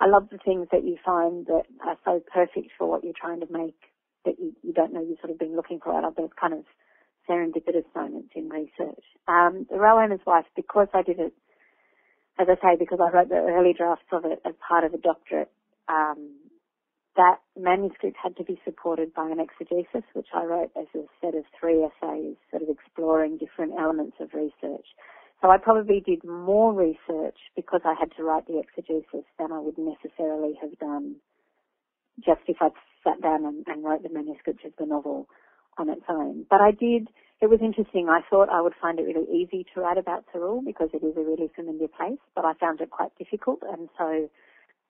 I 0.00 0.06
love 0.06 0.28
the 0.30 0.38
things 0.38 0.68
that 0.72 0.84
you 0.84 0.96
find 1.04 1.46
that 1.46 1.64
are 1.84 1.98
so 2.04 2.22
perfect 2.32 2.70
for 2.78 2.88
what 2.88 3.04
you're 3.04 3.12
trying 3.18 3.40
to 3.40 3.46
make 3.50 3.76
that 4.24 4.38
you, 4.38 4.52
you 4.62 4.72
don't 4.72 4.92
know 4.92 5.00
you've 5.00 5.20
sort 5.20 5.30
of 5.30 5.38
been 5.38 5.56
looking 5.56 5.80
for 5.82 5.94
out 5.94 6.04
of 6.04 6.16
those 6.16 6.30
kind 6.40 6.54
of 6.54 6.64
serendipitous 7.28 7.84
moments 7.94 8.30
in 8.34 8.48
research. 8.48 9.04
Um, 9.28 9.66
the 9.70 9.76
Railwayman's 9.76 10.24
Wife, 10.26 10.46
because 10.54 10.88
I 10.94 11.02
did 11.02 11.18
it 11.18 11.32
as 12.38 12.48
I 12.50 12.54
say, 12.56 12.76
because 12.78 12.98
I 13.00 13.10
wrote 13.10 13.28
the 13.28 13.36
early 13.36 13.72
drafts 13.72 14.08
of 14.12 14.24
it 14.24 14.40
as 14.44 14.54
part 14.66 14.84
of 14.84 14.92
a 14.92 14.98
doctorate, 14.98 15.50
um, 15.88 16.36
that 17.16 17.38
manuscript 17.56 18.16
had 18.22 18.36
to 18.36 18.44
be 18.44 18.60
supported 18.64 19.14
by 19.14 19.30
an 19.30 19.40
exegesis, 19.40 20.04
which 20.12 20.28
I 20.34 20.44
wrote 20.44 20.70
as 20.76 20.86
a 20.94 21.04
set 21.20 21.34
of 21.34 21.44
three 21.58 21.82
essays, 21.82 22.36
sort 22.50 22.62
of 22.62 22.68
exploring 22.68 23.38
different 23.38 23.72
elements 23.78 24.16
of 24.20 24.34
research. 24.34 24.86
So 25.40 25.50
I 25.50 25.58
probably 25.58 26.00
did 26.04 26.24
more 26.24 26.72
research 26.72 27.36
because 27.54 27.82
I 27.84 27.94
had 27.98 28.10
to 28.16 28.24
write 28.24 28.46
the 28.46 28.58
exegesis 28.58 29.24
than 29.38 29.52
I 29.52 29.60
would 29.60 29.78
necessarily 29.78 30.58
have 30.60 30.78
done 30.78 31.16
just 32.24 32.40
if 32.48 32.56
I'd 32.60 32.72
sat 33.04 33.20
down 33.22 33.44
and, 33.44 33.64
and 33.66 33.84
wrote 33.84 34.02
the 34.02 34.08
manuscript 34.08 34.64
of 34.64 34.72
the 34.78 34.86
novel 34.86 35.28
on 35.78 35.90
its 35.90 36.04
own. 36.08 36.46
But 36.48 36.60
I 36.60 36.70
did 36.70 37.08
it 37.40 37.50
was 37.50 37.60
interesting. 37.60 38.08
I 38.08 38.20
thought 38.30 38.48
I 38.48 38.62
would 38.62 38.72
find 38.80 38.98
it 38.98 39.02
really 39.02 39.28
easy 39.28 39.66
to 39.74 39.80
write 39.80 39.98
about 39.98 40.24
Thirroul 40.32 40.64
because 40.64 40.88
it 40.94 41.04
is 41.04 41.16
a 41.16 41.20
really 41.20 41.50
familiar 41.54 41.88
place, 41.88 42.18
but 42.34 42.46
I 42.46 42.54
found 42.54 42.80
it 42.80 42.90
quite 42.90 43.12
difficult. 43.18 43.60
And 43.62 43.90
so 43.98 44.30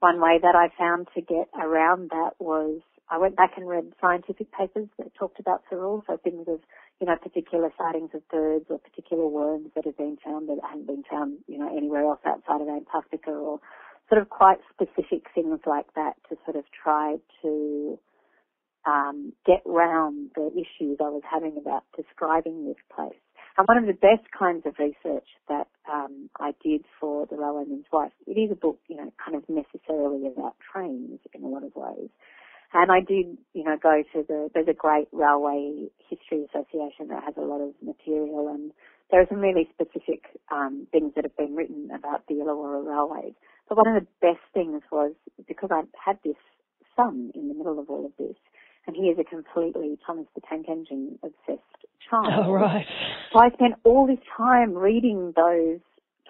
one 0.01 0.21
way 0.21 0.39
that 0.41 0.55
I 0.55 0.69
found 0.79 1.09
to 1.15 1.21
get 1.21 1.49
around 1.61 2.11
that 2.11 2.33
was 2.39 2.81
I 3.09 3.19
went 3.19 3.37
back 3.37 3.53
and 3.57 3.69
read 3.69 3.93
scientific 4.01 4.51
papers 4.53 4.89
that 4.99 5.15
talked 5.15 5.39
about 5.39 5.63
Thirroul, 5.71 6.03
so 6.07 6.17
things 6.17 6.47
of, 6.49 6.61
you 7.01 7.07
know, 7.07 7.17
particular 7.17 7.71
sightings 7.79 8.11
of 8.15 8.29
birds 8.29 8.67
or 8.69 8.79
particular 8.79 9.27
worms 9.27 9.71
that 9.77 9.85
have 9.85 9.97
been 9.97 10.19
found 10.25 10.49
that 10.49 10.59
hadn't 10.67 10.89
been 10.89 11.05
found, 11.09 11.39
you 11.47 11.59
know, 11.59 11.75
anywhere 11.77 12.03
else 12.03 12.21
outside 12.27 12.61
of 12.61 12.69
Antarctica 12.69 13.31
or 13.31 13.61
sort 14.09 14.21
of 14.21 14.29
quite 14.29 14.59
specific 14.73 15.27
things 15.35 15.61
like 15.67 15.87
that 15.95 16.15
to 16.29 16.37
sort 16.45 16.57
of 16.57 16.65
try 16.83 17.17
to 17.43 17.99
um, 18.87 19.33
get 19.45 19.63
round 19.65 20.31
the 20.35 20.51
issues 20.53 20.99
I 21.01 21.09
was 21.09 21.23
having 21.31 21.57
about 21.59 21.85
describing 21.97 22.67
this 22.67 22.77
place. 22.95 23.15
And 23.59 23.67
one 23.67 23.79
of 23.79 23.87
the 23.87 23.95
best 23.95 24.31
kinds 24.37 24.67
of 24.67 24.75
research 24.79 25.29
that 25.49 25.67
um, 25.91 26.29
I 26.39 26.53
did 26.63 26.85
for 27.01 27.27
The 27.27 27.37
Railwayman's 27.37 27.87
Wife, 27.91 28.13
it 28.27 28.39
is 28.39 28.51
a 28.53 28.55
book, 28.55 28.79
you 28.89 28.97
know, 28.97 29.11
kind 29.23 29.37
of 29.37 29.45
necessarily 29.49 30.27
about 30.27 30.57
trains 30.73 31.21
in 31.33 31.43
a 31.43 31.49
lot 31.49 31.65
of 31.65 31.73
ways. 31.75 32.11
And 32.75 32.93
I 32.93 33.01
did, 33.01 33.39
you 33.55 33.65
know, 33.65 33.77
go 33.83 34.03
to 34.13 34.25
the, 34.29 34.51
there's 34.53 34.69
a 34.69 34.75
great 34.75 35.09
railway 35.13 35.89
history 36.11 36.45
association 36.45 37.09
that 37.09 37.23
has 37.25 37.35
a 37.39 37.41
lot 37.41 37.63
of 37.63 37.73
material 37.81 38.49
and 38.49 38.73
there 39.11 39.21
are 39.21 39.27
some 39.29 39.39
really 39.39 39.69
specific 39.73 40.25
um, 40.51 40.87
things 40.91 41.13
that 41.15 41.25
have 41.25 41.37
been 41.37 41.55
written 41.55 41.89
about 41.95 42.27
the 42.27 42.35
Illawarra 42.35 42.85
railways. 42.85 43.35
But 43.69 43.79
one 43.79 43.97
of 43.97 44.03
the 44.03 44.09
best 44.21 44.43
things 44.53 44.83
was 44.91 45.13
because 45.47 45.71
I 45.73 45.83
had 46.05 46.19
this 46.25 46.37
son 46.97 47.31
in 47.35 47.49
the 47.49 47.55
middle 47.55 47.79
of 47.79 47.89
all 47.89 48.05
of 48.05 48.13
this, 48.19 48.37
and 48.87 48.97
he 48.97 49.05
is 49.05 49.19
a 49.19 49.25
completely 49.25 49.99
Thomas 50.07 50.27
the 50.35 50.41
Tank 50.49 50.67
Engine 50.69 51.19
obsessed 51.23 51.63
child. 52.09 52.33
Oh, 52.47 52.53
right. 52.53 52.87
So 53.33 53.41
I 53.41 53.51
spent 53.51 53.75
all 53.85 54.07
this 54.07 54.23
time 54.37 54.75
reading 54.75 55.33
those 55.37 55.81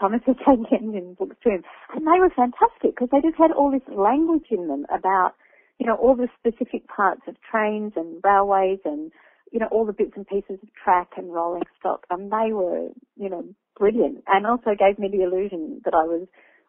Thomas 0.01 0.21
the 0.27 0.35
Tank 0.45 0.67
Engine 0.73 1.15
books 1.19 1.37
to 1.45 1.51
him, 1.51 1.65
and 1.95 2.07
they 2.07 2.21
were 2.21 2.31
fantastic 2.31 2.95
because 2.95 3.09
they 3.13 3.21
just 3.21 3.39
had 3.39 3.53
all 3.53 3.71
this 3.71 3.87
language 3.89 4.47
in 4.51 4.69
them 4.69 4.87
about, 4.91 5.33
you 5.79 5.87
know, 5.87 5.95
all 5.97 6.15
the 6.15 6.29
specific 6.39 6.87
parts 6.89 7.23
of 7.27 7.37
trains 7.51 7.93
and 7.97 8.21
railways 8.23 8.79
and, 8.85 9.11
you 9.53 9.59
know, 9.59 9.69
all 9.71 9.87
the 9.87 9.93
bits 9.93 10.13
and 10.17 10.27
pieces 10.27 10.59
of 10.63 10.69
track 10.83 11.13
and 11.17 11.33
rolling 11.33 11.63
stock, 11.79 12.07
and 12.11 12.31
they 12.31 12.53
were, 12.53 12.89
you 13.17 13.29
know, 13.29 13.45
brilliant, 13.79 14.23
and 14.27 14.47
also 14.47 14.71
gave 14.79 14.99
me 14.99 15.09
the 15.09 15.23
illusion 15.23 15.81
that 15.85 15.95
I 15.95 16.05
was 16.05 16.27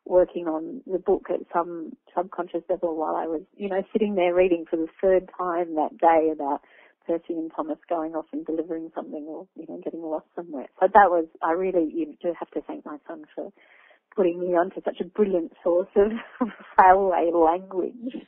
working 0.09 0.47
on 0.47 0.81
the 0.85 0.99
book 0.99 1.27
at 1.29 1.41
some 1.53 1.95
subconscious 2.15 2.63
level 2.69 2.95
while 2.95 3.15
I 3.15 3.27
was, 3.27 3.41
you 3.55 3.69
know, 3.69 3.83
sitting 3.93 4.15
there 4.15 4.33
reading 4.33 4.65
for 4.69 4.77
the 4.77 4.87
third 5.01 5.29
time 5.37 5.75
that 5.75 5.97
day 5.97 6.31
about 6.31 6.61
Percy 7.05 7.33
and 7.33 7.51
Thomas 7.55 7.77
going 7.89 8.13
off 8.15 8.25
and 8.33 8.45
delivering 8.45 8.91
something 8.95 9.25
or, 9.27 9.47
you 9.55 9.65
know, 9.67 9.79
getting 9.83 10.01
lost 10.01 10.25
somewhere. 10.35 10.67
So 10.79 10.87
that 10.87 11.09
was, 11.09 11.25
I 11.41 11.51
really 11.51 11.91
you 11.93 12.15
do 12.21 12.33
have 12.37 12.51
to 12.51 12.61
thank 12.61 12.85
my 12.85 12.97
son 13.07 13.23
for 13.35 13.51
putting 14.15 14.39
me 14.39 14.47
onto 14.47 14.81
such 14.83 14.99
a 15.01 15.05
brilliant 15.05 15.53
source 15.63 15.89
of 15.95 16.11
railway 16.79 17.31
language. 17.33 18.25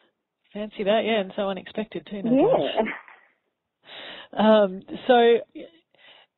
Fancy 0.54 0.84
that, 0.84 1.02
yeah, 1.06 1.22
and 1.22 1.34
so 1.36 1.50
unexpected 1.50 2.08
too. 2.10 2.24
No 2.24 2.32
yeah. 2.32 2.82
Um, 4.32 4.84
so 5.08 5.38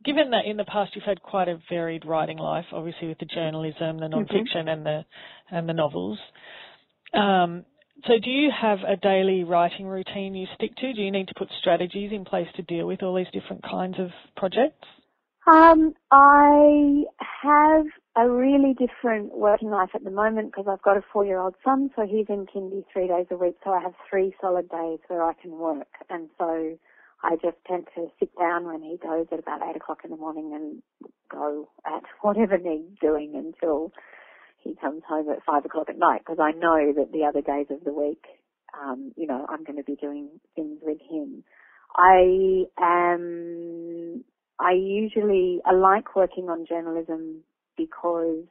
given 0.03 0.31
that 0.31 0.45
in 0.45 0.57
the 0.57 0.65
past 0.65 0.95
you've 0.95 1.05
had 1.05 1.21
quite 1.21 1.47
a 1.47 1.59
varied 1.69 2.05
writing 2.05 2.37
life, 2.37 2.65
obviously 2.71 3.07
with 3.07 3.19
the 3.19 3.25
journalism, 3.25 3.99
the 3.99 4.07
non-fiction, 4.07 4.65
mm-hmm. 4.65 4.67
and 4.67 4.85
the 4.85 5.05
and 5.49 5.69
the 5.69 5.73
novels. 5.73 6.19
Um, 7.13 7.65
so, 8.07 8.13
do 8.23 8.29
you 8.29 8.49
have 8.49 8.79
a 8.79 8.95
daily 8.95 9.43
writing 9.43 9.85
routine 9.85 10.33
you 10.33 10.47
stick 10.55 10.75
to? 10.77 10.93
Do 10.93 11.01
you 11.01 11.11
need 11.11 11.27
to 11.27 11.33
put 11.37 11.49
strategies 11.59 12.11
in 12.11 12.25
place 12.25 12.47
to 12.55 12.63
deal 12.63 12.87
with 12.87 13.03
all 13.03 13.15
these 13.15 13.27
different 13.31 13.63
kinds 13.63 13.99
of 13.99 14.09
projects? 14.35 14.87
Um, 15.47 15.93
I 16.11 17.03
have 17.43 17.85
a 18.15 18.29
really 18.29 18.73
different 18.73 19.35
working 19.35 19.69
life 19.69 19.89
at 19.93 20.03
the 20.03 20.11
moment 20.11 20.51
because 20.51 20.65
I've 20.69 20.81
got 20.81 20.97
a 20.97 21.03
four-year-old 21.11 21.55
son, 21.63 21.89
so 21.95 22.05
he's 22.05 22.27
in 22.29 22.45
kindy 22.45 22.83
three 22.91 23.07
days 23.07 23.25
a 23.31 23.37
week. 23.37 23.55
So 23.63 23.71
I 23.71 23.81
have 23.81 23.93
three 24.09 24.33
solid 24.39 24.69
days 24.69 24.99
where 25.07 25.23
I 25.23 25.33
can 25.33 25.51
work, 25.51 25.87
and 26.09 26.29
so 26.37 26.77
I 27.23 27.35
just 27.35 27.57
tend 27.67 27.87
to 27.95 28.07
sit 28.19 28.29
down 28.39 28.65
when 28.65 28.81
he 28.81 28.97
goes 28.97 29.27
at 29.31 29.39
about 29.39 29.61
eight 29.69 29.75
o'clock 29.75 29.99
in 30.03 30.11
the 30.11 30.17
morning 30.17 30.51
and 30.53 30.81
go 31.29 31.69
at 31.85 32.03
whatever 32.21 32.57
needs 32.57 32.97
doing 32.99 33.33
until 33.35 33.91
he 34.63 34.75
comes 34.75 35.01
home 35.07 35.29
at 35.29 35.43
five 35.45 35.65
o'clock 35.65 35.89
at 35.89 35.97
night 35.97 36.21
because 36.25 36.39
I 36.39 36.51
know 36.51 36.93
that 36.95 37.11
the 37.11 37.25
other 37.25 37.41
days 37.41 37.67
of 37.69 37.83
the 37.83 37.93
week, 37.93 38.23
um, 38.79 39.11
you 39.15 39.27
know, 39.27 39.45
I'm 39.49 39.63
going 39.63 39.77
to 39.77 39.83
be 39.83 39.95
doing 39.95 40.29
things 40.55 40.79
with 40.81 40.99
him. 41.09 41.43
I 41.95 42.63
am, 42.79 44.23
I 44.59 44.71
usually, 44.73 45.59
I 45.65 45.73
like 45.73 46.15
working 46.15 46.45
on 46.49 46.65
journalism 46.67 47.43
because 47.77 48.45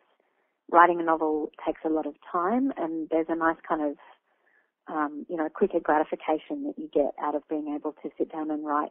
writing 0.71 1.01
a 1.01 1.05
novel 1.05 1.51
takes 1.67 1.81
a 1.85 1.89
lot 1.89 2.07
of 2.07 2.15
time 2.31 2.73
and 2.77 3.09
there's 3.11 3.27
a 3.29 3.37
nice 3.37 3.57
kind 3.67 3.83
of, 3.83 3.97
um, 4.91 5.27
you 5.29 5.37
know, 5.37 5.49
quicker 5.55 5.81
gratification 5.81 6.65
that 6.65 6.75
you 6.77 6.89
get 6.93 7.13
out 7.23 7.35
of 7.35 7.49
being 7.49 7.75
able 7.75 7.93
to 8.03 8.11
sit 8.19 8.33
down 8.33 8.51
and 8.51 8.67
write 8.67 8.91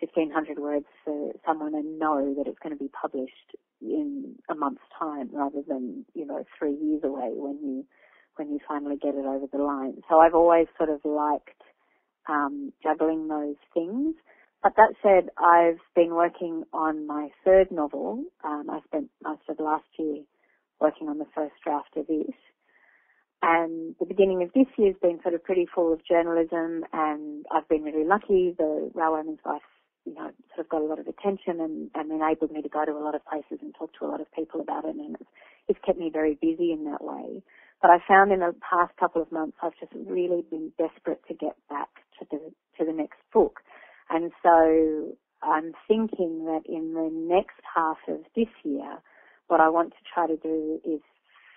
1500 0.00 0.58
words 0.58 0.86
for 1.04 1.32
someone 1.46 1.74
and 1.74 1.98
know 1.98 2.34
that 2.36 2.46
it's 2.46 2.58
going 2.62 2.76
to 2.76 2.82
be 2.82 2.90
published 3.00 3.56
in 3.80 4.36
a 4.50 4.54
month's 4.54 4.82
time 4.98 5.28
rather 5.32 5.62
than, 5.66 6.04
you 6.14 6.26
know, 6.26 6.44
three 6.58 6.74
years 6.74 7.02
away 7.04 7.30
when 7.34 7.58
you, 7.62 7.84
when 8.36 8.50
you 8.50 8.58
finally 8.66 8.96
get 8.96 9.14
it 9.14 9.26
over 9.26 9.46
the 9.52 9.62
line. 9.62 9.94
So 10.08 10.18
I've 10.20 10.34
always 10.34 10.66
sort 10.76 10.90
of 10.90 11.00
liked, 11.04 11.62
um, 12.28 12.72
juggling 12.82 13.28
those 13.28 13.56
things. 13.74 14.14
But 14.62 14.74
that 14.76 14.94
said, 15.02 15.30
I've 15.38 15.80
been 15.94 16.14
working 16.14 16.64
on 16.72 17.06
my 17.06 17.28
third 17.44 17.70
novel. 17.70 18.24
Um, 18.44 18.68
I 18.70 18.80
spent 18.86 19.10
most 19.22 19.42
of 19.48 19.60
last 19.60 19.84
year 19.98 20.22
working 20.80 21.08
on 21.08 21.18
the 21.18 21.26
first 21.34 21.54
draft 21.64 21.96
of 21.96 22.06
this. 22.06 22.34
And 23.46 23.94
the 24.00 24.06
beginning 24.06 24.42
of 24.42 24.54
this 24.54 24.64
year 24.78 24.88
has 24.88 24.96
been 25.02 25.20
sort 25.22 25.34
of 25.34 25.44
pretty 25.44 25.66
full 25.66 25.92
of 25.92 26.00
journalism 26.02 26.82
and 26.94 27.44
I've 27.52 27.68
been 27.68 27.82
really 27.82 28.06
lucky. 28.06 28.54
The 28.56 28.90
Railwayman's 28.94 29.44
Wife, 29.44 29.60
you 30.06 30.14
know, 30.14 30.30
sort 30.56 30.64
of 30.64 30.68
got 30.70 30.80
a 30.80 30.88
lot 30.88 30.98
of 30.98 31.06
attention 31.06 31.60
and, 31.60 31.90
and 31.94 32.10
enabled 32.10 32.52
me 32.52 32.62
to 32.62 32.70
go 32.70 32.86
to 32.86 32.92
a 32.92 33.04
lot 33.04 33.14
of 33.14 33.20
places 33.26 33.58
and 33.60 33.74
talk 33.78 33.92
to 33.98 34.06
a 34.06 34.08
lot 34.08 34.22
of 34.22 34.32
people 34.32 34.62
about 34.62 34.86
it 34.86 34.96
and 34.96 35.16
it's, 35.20 35.30
it's 35.68 35.78
kept 35.84 35.98
me 35.98 36.08
very 36.10 36.38
busy 36.40 36.72
in 36.72 36.86
that 36.86 37.04
way. 37.04 37.42
But 37.82 37.90
I 37.90 37.98
found 38.08 38.32
in 38.32 38.40
the 38.40 38.54
past 38.64 38.96
couple 38.96 39.20
of 39.20 39.30
months 39.30 39.58
I've 39.62 39.76
just 39.78 39.92
really 39.92 40.42
been 40.50 40.72
desperate 40.78 41.20
to 41.28 41.34
get 41.34 41.56
back 41.68 41.90
to 42.20 42.26
the, 42.30 42.40
to 42.78 42.86
the 42.86 42.96
next 42.96 43.20
book. 43.30 43.60
And 44.08 44.32
so 44.42 45.12
I'm 45.42 45.74
thinking 45.86 46.46
that 46.46 46.62
in 46.64 46.94
the 46.94 47.10
next 47.12 47.60
half 47.76 47.98
of 48.08 48.24
this 48.34 48.48
year, 48.64 49.00
what 49.48 49.60
I 49.60 49.68
want 49.68 49.90
to 49.90 50.02
try 50.14 50.26
to 50.26 50.36
do 50.38 50.80
is 50.82 51.00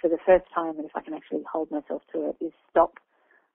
for 0.01 0.09
the 0.09 0.17
first 0.25 0.45
time, 0.53 0.77
and 0.77 0.85
if 0.85 0.91
I 0.95 1.01
can 1.01 1.13
actually 1.13 1.43
hold 1.51 1.71
myself 1.71 2.01
to 2.13 2.29
it, 2.29 2.43
is 2.43 2.51
stop 2.69 2.93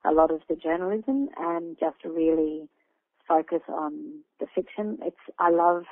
a 0.05 0.11
lot 0.11 0.31
of 0.31 0.41
the 0.49 0.55
journalism 0.55 1.29
and 1.37 1.77
just 1.79 1.97
really 2.03 2.67
focus 3.27 3.61
on 3.69 4.21
the 4.39 4.47
fiction. 4.53 4.97
It's 5.01 5.15
I 5.39 5.49
love 5.49 5.83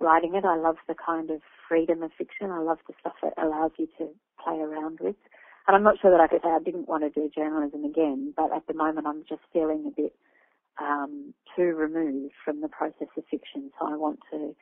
writing 0.00 0.34
it. 0.34 0.44
I 0.44 0.56
love 0.56 0.76
the 0.88 0.94
kind 0.94 1.30
of 1.30 1.40
freedom 1.68 2.02
of 2.02 2.10
fiction. 2.16 2.50
I 2.50 2.60
love 2.60 2.78
the 2.86 2.94
stuff 3.00 3.14
that 3.22 3.32
allows 3.42 3.72
you 3.78 3.88
to 3.98 4.08
play 4.42 4.58
around 4.58 4.98
with. 5.00 5.16
And 5.66 5.74
I'm 5.74 5.82
not 5.82 5.98
sure 6.00 6.10
that 6.10 6.20
I 6.20 6.28
could 6.28 6.42
say 6.42 6.50
I 6.50 6.62
didn't 6.62 6.88
want 6.88 7.02
to 7.02 7.10
do 7.10 7.30
journalism 7.34 7.84
again, 7.84 8.32
but 8.36 8.54
at 8.54 8.66
the 8.66 8.74
moment 8.74 9.06
I'm 9.06 9.24
just 9.28 9.42
feeling 9.52 9.84
a 9.86 10.00
bit 10.00 10.14
um, 10.80 11.34
too 11.56 11.74
removed 11.74 12.34
from 12.44 12.60
the 12.60 12.68
process 12.68 13.08
of 13.16 13.24
fiction. 13.30 13.70
So 13.78 13.86
I 13.86 13.96
want 13.96 14.20
to 14.30 14.54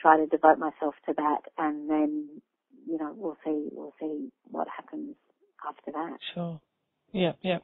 try 0.00 0.18
to 0.18 0.26
devote 0.26 0.58
myself 0.58 0.94
to 1.06 1.14
that, 1.16 1.42
and 1.56 1.88
then 1.88 2.42
you 2.86 2.98
know 2.98 3.12
we'll 3.16 3.36
see 3.44 3.68
we'll 3.72 3.94
see 4.00 4.30
what 4.50 4.68
happens 4.74 5.14
after 5.68 5.92
that. 5.92 6.18
Sure. 6.34 6.60
Yeah, 7.12 7.32
yeah. 7.42 7.58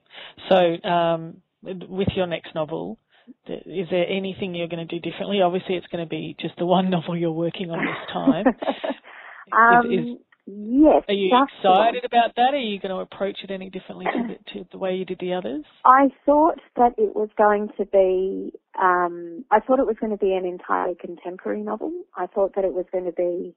So 0.49 0.89
um, 0.89 1.43
with 1.63 2.09
your 2.15 2.27
next 2.27 2.55
novel, 2.55 2.99
is 3.47 3.87
there 3.91 4.07
anything 4.09 4.55
you're 4.55 4.69
going 4.69 4.87
to 4.87 5.01
do 5.01 5.01
differently? 5.01 5.41
Obviously, 5.43 5.77
it's 5.77 5.87
going 5.89 6.05
to 6.05 6.09
be 6.09 6.37
just 6.41 6.57
the 6.59 6.67
one 6.67 6.91
novel 6.91 7.17
you're 7.17 7.33
working 7.33 7.71
on 7.71 7.79
this 7.79 8.13
time. 8.13 8.47
um, 9.53 9.93
is, 9.93 9.99
is, 10.01 10.17
yes. 10.47 11.05
Are 11.09 11.15
you 11.15 11.31
excited 11.31 12.05
about 12.05 12.35
that? 12.37 12.55
Are 12.55 12.59
you 12.59 12.81
going 12.81 12.95
to 12.95 13.01
approach 13.01 13.39
it 13.45 13.51
any 13.51 13.71
differently 13.71 14.07
to 14.07 14.29
the, 14.29 14.53
to 14.53 14.69
the 14.73 14.79
way 14.79 14.95
you 14.95 15.05
did 15.05 15.19
the 15.21 15.35
others? 15.35 15.65
I 15.85 16.09
thought 16.25 16.61
that 16.77 16.93
it 16.99 17.15
was 17.15 17.29
going 17.37 17.69
to 17.79 17.85
be. 17.87 18.53
Um, 18.81 19.45
I 19.51 19.61
thought 19.61 19.79
it 19.79 19.87
was 19.87 19.97
going 20.01 20.13
to 20.13 20.19
be 20.19 20.33
an 20.35 20.47
entirely 20.47 20.97
contemporary 20.99 21.63
novel. 21.63 21.93
I 22.17 22.27
thought 22.27 22.55
that 22.57 22.65
it 22.65 22.73
was 22.73 22.87
going 22.91 23.05
to 23.05 23.13
be 23.13 23.55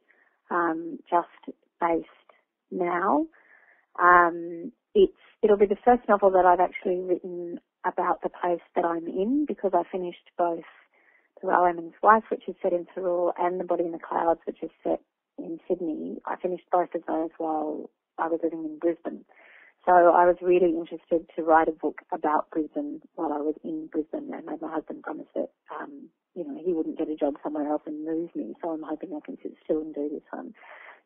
um, 0.50 1.00
just 1.10 1.56
based 1.80 2.08
now. 2.72 3.26
Um, 4.02 4.72
it's 4.94 5.14
it'll 5.42 5.58
be 5.58 5.66
the 5.66 5.78
first 5.84 6.08
novel 6.10 6.32
that 6.32 6.46
I've 6.46 6.60
actually 6.60 7.00
written 7.02 7.60
about 7.86 8.22
the 8.24 8.30
place 8.30 8.62
that 8.76 8.86
I'm 8.86 9.08
in 9.08 9.46
because 9.48 9.72
I 9.74 9.84
finished 9.92 10.32
both 10.38 10.64
The 11.42 11.48
Railwayman's 11.48 11.94
Wife, 12.02 12.24
which 12.30 12.44
is 12.48 12.56
set 12.62 12.74
in 12.74 12.88
Thirroul, 12.96 13.32
and 13.38 13.60
The 13.60 13.64
Body 13.64 13.86
in 13.86 13.92
the 13.92 14.00
Clouds, 14.00 14.40
which 14.46 14.64
is 14.64 14.72
set 14.84 15.02
in 15.38 15.60
Sydney. 15.68 16.18
I 16.26 16.36
finished 16.38 16.66
both 16.72 16.96
of 16.96 17.06
those 17.08 17.30
while 17.38 17.90
I 18.18 18.28
was 18.28 18.40
living 18.44 18.66
in 18.66 18.80
Brisbane. 18.80 19.26
So 19.86 19.92
I 19.92 20.26
was 20.26 20.38
really 20.42 20.74
interested 20.76 21.30
to 21.36 21.44
write 21.44 21.68
a 21.68 21.72
book 21.72 22.02
about 22.12 22.50
Brisbane 22.50 23.02
while 23.14 23.32
I 23.32 23.38
was 23.38 23.54
in 23.64 23.88
Brisbane 23.92 24.32
and 24.34 24.46
made 24.46 24.62
my 24.62 24.72
husband 24.74 25.04
promise 25.04 25.28
that, 25.36 25.52
um, 25.80 26.10
you 26.36 26.44
know, 26.44 26.60
he 26.64 26.74
wouldn't 26.74 26.98
get 26.98 27.10
a 27.10 27.16
job 27.16 27.36
somewhere 27.44 27.68
else 27.68 27.82
and 27.86 28.06
move 28.06 28.30
me. 28.36 28.54
So 28.62 28.72
I'm 28.72 28.84
hoping 28.84 29.12
I 29.16 29.26
can 29.26 29.38
sit 29.42 29.54
still 29.64 29.82
and 29.82 29.96
do 29.96 30.10
this 30.12 30.24
one. 30.32 30.54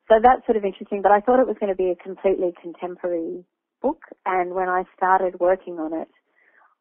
So 0.09 0.15
that's 0.21 0.45
sort 0.45 0.57
of 0.57 0.65
interesting, 0.65 1.01
but 1.01 1.11
I 1.11 1.21
thought 1.21 1.39
it 1.39 1.47
was 1.47 1.57
going 1.59 1.71
to 1.71 1.77
be 1.77 1.91
a 1.91 2.03
completely 2.03 2.51
contemporary 2.61 3.45
book. 3.81 4.01
And 4.25 4.53
when 4.55 4.67
I 4.67 4.83
started 4.97 5.39
working 5.39 5.75
on 5.79 5.93
it, 5.93 6.09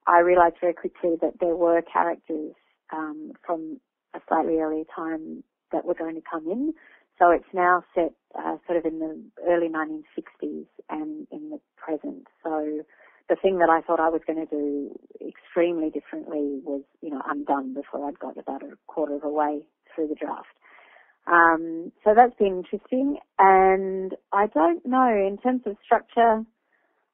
I 0.06 0.20
realised 0.20 0.56
very 0.60 0.72
quickly 0.72 1.16
that 1.20 1.34
there 1.40 1.54
were 1.54 1.82
characters 1.82 2.54
um, 2.92 3.32
from 3.44 3.80
a 4.14 4.20
slightly 4.28 4.56
earlier 4.56 4.84
time 4.96 5.44
that 5.72 5.84
were 5.84 5.94
going 5.94 6.14
to 6.14 6.22
come 6.28 6.46
in. 6.48 6.72
So 7.18 7.30
it's 7.30 7.52
now 7.52 7.84
set 7.94 8.12
uh, 8.38 8.56
sort 8.66 8.78
of 8.78 8.86
in 8.86 8.98
the 9.00 9.22
early 9.46 9.68
1960s 9.68 10.66
and 10.88 11.26
in 11.30 11.50
the 11.50 11.60
present. 11.76 12.26
So 12.42 12.82
the 13.28 13.36
thing 13.36 13.58
that 13.58 13.68
I 13.68 13.82
thought 13.82 14.00
I 14.00 14.08
was 14.08 14.22
going 14.26 14.38
to 14.38 14.50
do 14.50 14.98
extremely 15.26 15.90
differently 15.90 16.60
was, 16.64 16.82
you 17.02 17.10
know, 17.10 17.22
undone 17.28 17.74
before 17.74 18.06
I'd 18.08 18.18
got 18.18 18.38
about 18.38 18.62
a 18.62 18.76
quarter 18.86 19.16
of 19.16 19.24
a 19.24 19.28
way 19.28 19.60
through 19.94 20.08
the 20.08 20.14
draft. 20.14 20.46
Um, 21.26 21.92
so 22.04 22.14
that's 22.16 22.34
been 22.38 22.64
interesting. 22.64 23.18
And 23.38 24.14
I 24.32 24.46
don't 24.46 24.84
know, 24.86 25.08
in 25.08 25.38
terms 25.42 25.62
of 25.66 25.76
structure, 25.84 26.44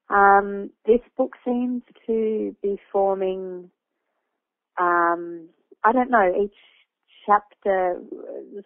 um, 0.09 0.69
this 0.85 1.01
book 1.17 1.33
seems 1.43 1.81
to 2.07 2.55
be 2.61 2.79
forming, 2.91 3.69
um, 4.79 5.49
I 5.83 5.91
don't 5.91 6.11
know, 6.11 6.31
each 6.43 6.55
chapter, 7.25 7.99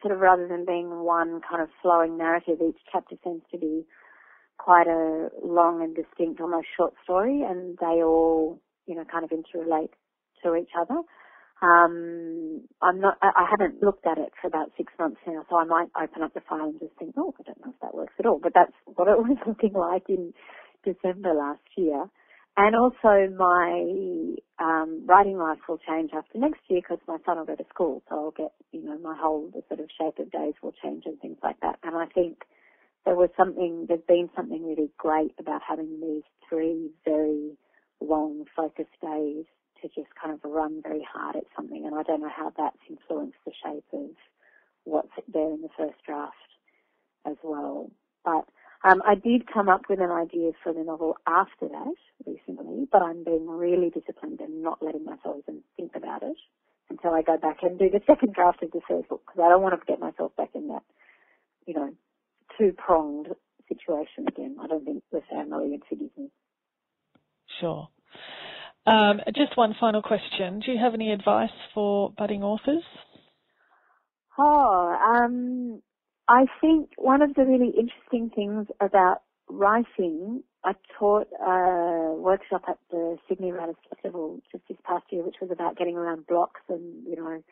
sort 0.01 0.13
of 0.13 0.19
rather 0.19 0.47
than 0.47 0.65
being 0.65 1.03
one 1.03 1.41
kind 1.49 1.63
of 1.63 1.69
flowing 1.81 2.17
narrative, 2.17 2.59
each 2.62 2.79
chapter 2.91 3.15
seems 3.23 3.41
to 3.51 3.57
be 3.57 3.85
quite 4.59 4.87
a 4.87 5.29
long 5.43 5.81
and 5.81 5.95
distinct, 5.95 6.39
almost 6.39 6.67
short 6.77 6.93
story, 7.03 7.41
and 7.41 7.77
they 7.79 8.03
all, 8.03 8.61
you 8.85 8.95
know, 8.95 9.05
kind 9.11 9.23
of 9.23 9.31
interrelate 9.31 9.89
to 10.43 10.55
each 10.55 10.71
other. 10.79 11.01
Um, 11.61 12.61
I'm 12.81 13.01
not, 13.01 13.17
I 13.21 13.47
haven't 13.49 13.81
looked 13.81 14.05
at 14.05 14.17
it 14.17 14.31
for 14.39 14.47
about 14.47 14.71
six 14.77 14.93
months 14.99 15.19
now, 15.25 15.43
so 15.49 15.57
I 15.57 15.65
might 15.65 15.89
open 16.01 16.21
up 16.21 16.33
the 16.33 16.41
file 16.47 16.69
and 16.69 16.79
just 16.79 16.93
think, 16.99 17.15
oh, 17.17 17.33
I 17.39 17.43
don't 17.43 17.59
know 17.65 17.73
if 17.73 17.79
that 17.81 17.95
works 17.95 18.13
at 18.19 18.25
all, 18.25 18.39
but 18.41 18.53
that's 18.53 18.71
what 18.85 19.07
it 19.07 19.17
was 19.17 19.37
looking 19.47 19.73
like 19.73 20.03
in 20.07 20.33
December 20.85 21.33
last 21.33 21.63
year. 21.75 22.05
And 22.55 22.75
also 22.75 23.31
my 23.37 24.35
um, 24.59 25.05
writing 25.05 25.37
life 25.37 25.59
will 25.67 25.79
change 25.79 26.11
after 26.13 26.37
next 26.37 26.61
year 26.69 26.81
because 26.81 26.99
my 27.07 27.17
son 27.25 27.37
will 27.37 27.45
go 27.45 27.55
to 27.55 27.65
school, 27.69 28.03
so 28.09 28.15
I'll 28.15 28.31
get, 28.31 28.51
you 28.71 28.83
know, 28.83 28.97
my 28.99 29.15
whole 29.17 29.49
the 29.53 29.63
sort 29.67 29.79
of 29.79 29.89
shape 29.97 30.19
of 30.19 30.31
days 30.31 30.53
will 30.61 30.73
change 30.83 31.03
and 31.05 31.19
things 31.19 31.37
like 31.41 31.59
that. 31.61 31.79
And 31.83 31.95
I 31.95 32.05
think 32.07 32.43
there 33.05 33.15
was 33.15 33.29
something, 33.38 33.85
there's 33.88 34.05
been 34.07 34.29
something 34.35 34.65
really 34.65 34.89
great 34.97 35.33
about 35.39 35.62
having 35.67 35.99
these 36.01 36.23
three 36.47 36.89
very 37.05 37.57
long 38.01 38.45
focused 38.55 38.99
days 39.01 39.45
to 39.81 39.88
just 39.88 40.13
kind 40.21 40.33
of 40.33 40.39
run 40.43 40.81
very 40.83 41.05
hard 41.12 41.35
at 41.35 41.45
something. 41.55 41.85
And 41.85 41.95
I 41.95 42.03
don't 42.03 42.21
know 42.21 42.31
how 42.35 42.51
that's 42.57 42.77
influenced 42.89 43.38
the 43.45 43.51
shape 43.63 43.85
of 43.93 44.09
what's 44.83 45.12
there 45.31 45.53
in 45.53 45.62
the 45.62 45.69
first 45.77 45.97
draft 46.05 46.35
as 47.25 47.38
well. 47.43 47.89
But 48.25 48.45
um, 48.83 49.01
I 49.05 49.15
did 49.15 49.51
come 49.51 49.69
up 49.69 49.83
with 49.89 49.99
an 49.99 50.12
idea 50.12 50.51
for 50.63 50.73
the 50.73 50.83
novel 50.83 51.17
after 51.27 51.67
that 51.67 51.95
recently, 52.25 52.88
but 52.91 53.01
I'm 53.01 53.23
being 53.23 53.47
really 53.47 53.89
disciplined 53.89 54.39
and 54.39 54.63
not 54.63 54.81
letting 54.81 55.05
myself 55.05 55.38
even 55.47 55.62
think 55.75 55.91
about 55.95 56.23
it 56.23 56.38
until 56.89 57.13
I 57.13 57.21
go 57.21 57.38
back 57.38 57.57
and 57.62 57.77
do 57.77 57.89
the 57.89 58.01
second 58.07 58.33
draft 58.33 58.63
of 58.63 58.71
the 58.71 58.81
first 58.88 59.09
book 59.09 59.21
because 59.25 59.43
I 59.43 59.49
don't 59.49 59.62
want 59.62 59.79
to 59.79 59.85
get 59.85 59.99
myself 59.99 60.35
back 60.35 60.49
in 60.55 60.69
that, 60.69 60.83
you 61.67 61.73
know, 61.73 61.93
two 62.59 62.73
pronged 62.73 63.27
situation 63.67 64.27
again. 64.27 64.57
I 64.61 64.67
don't 64.67 64.83
think 64.85 65.03
the 65.11 65.21
family 65.31 65.79
forgive 65.87 66.09
me. 66.17 66.29
Sure. 67.59 67.87
Um, 68.85 69.21
just 69.35 69.55
one 69.55 69.75
final 69.79 70.01
question. 70.01 70.61
Do 70.65 70.71
you 70.71 70.79
have 70.79 70.93
any 70.93 71.11
advice 71.11 71.49
for 71.73 72.11
budding 72.17 72.43
authors? 72.43 72.83
Oh, 74.37 74.95
um, 75.05 75.81
I 76.27 76.45
think 76.61 76.91
one 76.97 77.21
of 77.21 77.33
the 77.35 77.43
really 77.43 77.73
interesting 77.77 78.31
things 78.33 78.67
about 78.79 79.21
writing, 79.49 80.43
I 80.63 80.73
taught 80.97 81.27
a 81.45 82.13
workshop 82.15 82.63
at 82.67 82.77
the 82.89 83.17
Sydney 83.27 83.51
Writers 83.51 83.75
Festival 83.89 84.39
just 84.51 84.63
this 84.67 84.77
past 84.85 85.05
year, 85.11 85.23
which 85.23 85.37
was 85.41 85.51
about 85.51 85.77
getting 85.77 85.97
around 85.97 86.27
blocks 86.27 86.61
and, 86.69 87.05
you 87.05 87.15
know, 87.15 87.43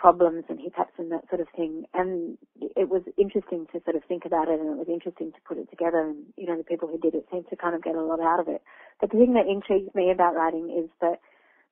problems 0.00 0.44
and 0.48 0.58
hiccups 0.58 0.96
and 0.96 1.12
that 1.12 1.28
sort 1.28 1.42
of 1.42 1.48
thing. 1.54 1.84
And 1.92 2.38
it 2.56 2.88
was 2.88 3.02
interesting 3.20 3.66
to 3.72 3.84
sort 3.84 3.96
of 3.96 4.02
think 4.08 4.24
about 4.24 4.48
it 4.48 4.58
and 4.58 4.72
it 4.72 4.80
was 4.80 4.88
interesting 4.88 5.30
to 5.32 5.40
put 5.46 5.58
it 5.58 5.68
together 5.68 6.00
and, 6.00 6.24
you 6.40 6.46
know, 6.46 6.56
the 6.56 6.64
people 6.64 6.88
who 6.88 6.96
did 6.96 7.14
it 7.14 7.28
seemed 7.30 7.44
to 7.50 7.56
kind 7.56 7.76
of 7.76 7.84
get 7.84 7.94
a 7.94 8.02
lot 8.02 8.18
out 8.18 8.40
of 8.40 8.48
it. 8.48 8.62
But 9.00 9.12
the 9.12 9.18
thing 9.18 9.34
that 9.34 9.44
intrigues 9.44 9.94
me 9.94 10.10
about 10.10 10.34
writing 10.34 10.72
is 10.72 10.88
that 11.04 11.20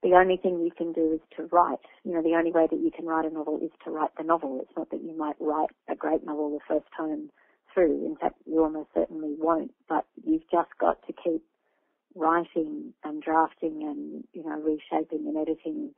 the 0.02 0.12
only 0.12 0.36
thing 0.36 0.60
you 0.60 0.70
can 0.70 0.92
do 0.92 1.16
is 1.16 1.24
to 1.36 1.48
write. 1.50 1.82
You 2.04 2.12
know, 2.12 2.22
the 2.22 2.36
only 2.36 2.52
way 2.52 2.68
that 2.70 2.78
you 2.78 2.90
can 2.94 3.06
write 3.06 3.24
a 3.24 3.32
novel 3.32 3.58
is 3.64 3.72
to 3.84 3.90
write 3.90 4.12
the 4.18 4.24
novel. 4.24 4.60
It's 4.60 4.76
not 4.76 4.90
that 4.90 5.02
you 5.02 5.16
might 5.16 5.36
write 5.40 5.72
a 5.88 5.96
great 5.96 6.24
novel 6.24 6.52
the 6.52 6.64
first 6.68 6.86
time 6.94 7.30
through. 7.72 8.04
In 8.04 8.16
fact, 8.20 8.36
you 8.44 8.62
almost 8.62 8.90
certainly 8.94 9.34
won't, 9.38 9.72
but 9.88 10.04
you've 10.22 10.48
just 10.52 10.70
got 10.78 11.00
to 11.06 11.12
keep 11.12 11.42
writing 12.14 12.92
and 13.04 13.22
drafting 13.22 13.82
and, 13.82 14.24
you 14.32 14.44
know, 14.44 14.60
reshaping 14.60 15.26
and 15.26 15.36
editing. 15.36 15.94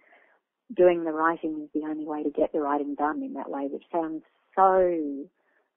Doing 0.75 1.05
the 1.05 1.13
writing 1.13 1.63
is 1.65 1.71
the 1.75 1.89
only 1.89 2.05
way 2.05 2.23
to 2.23 2.31
get 2.31 2.53
the 2.53 2.61
writing 2.61 2.95
done 2.95 3.23
in 3.23 3.35
that 3.35 3.51
way, 3.51 3.69
which 3.71 3.85
sounds 3.93 4.23
so 4.55 5.27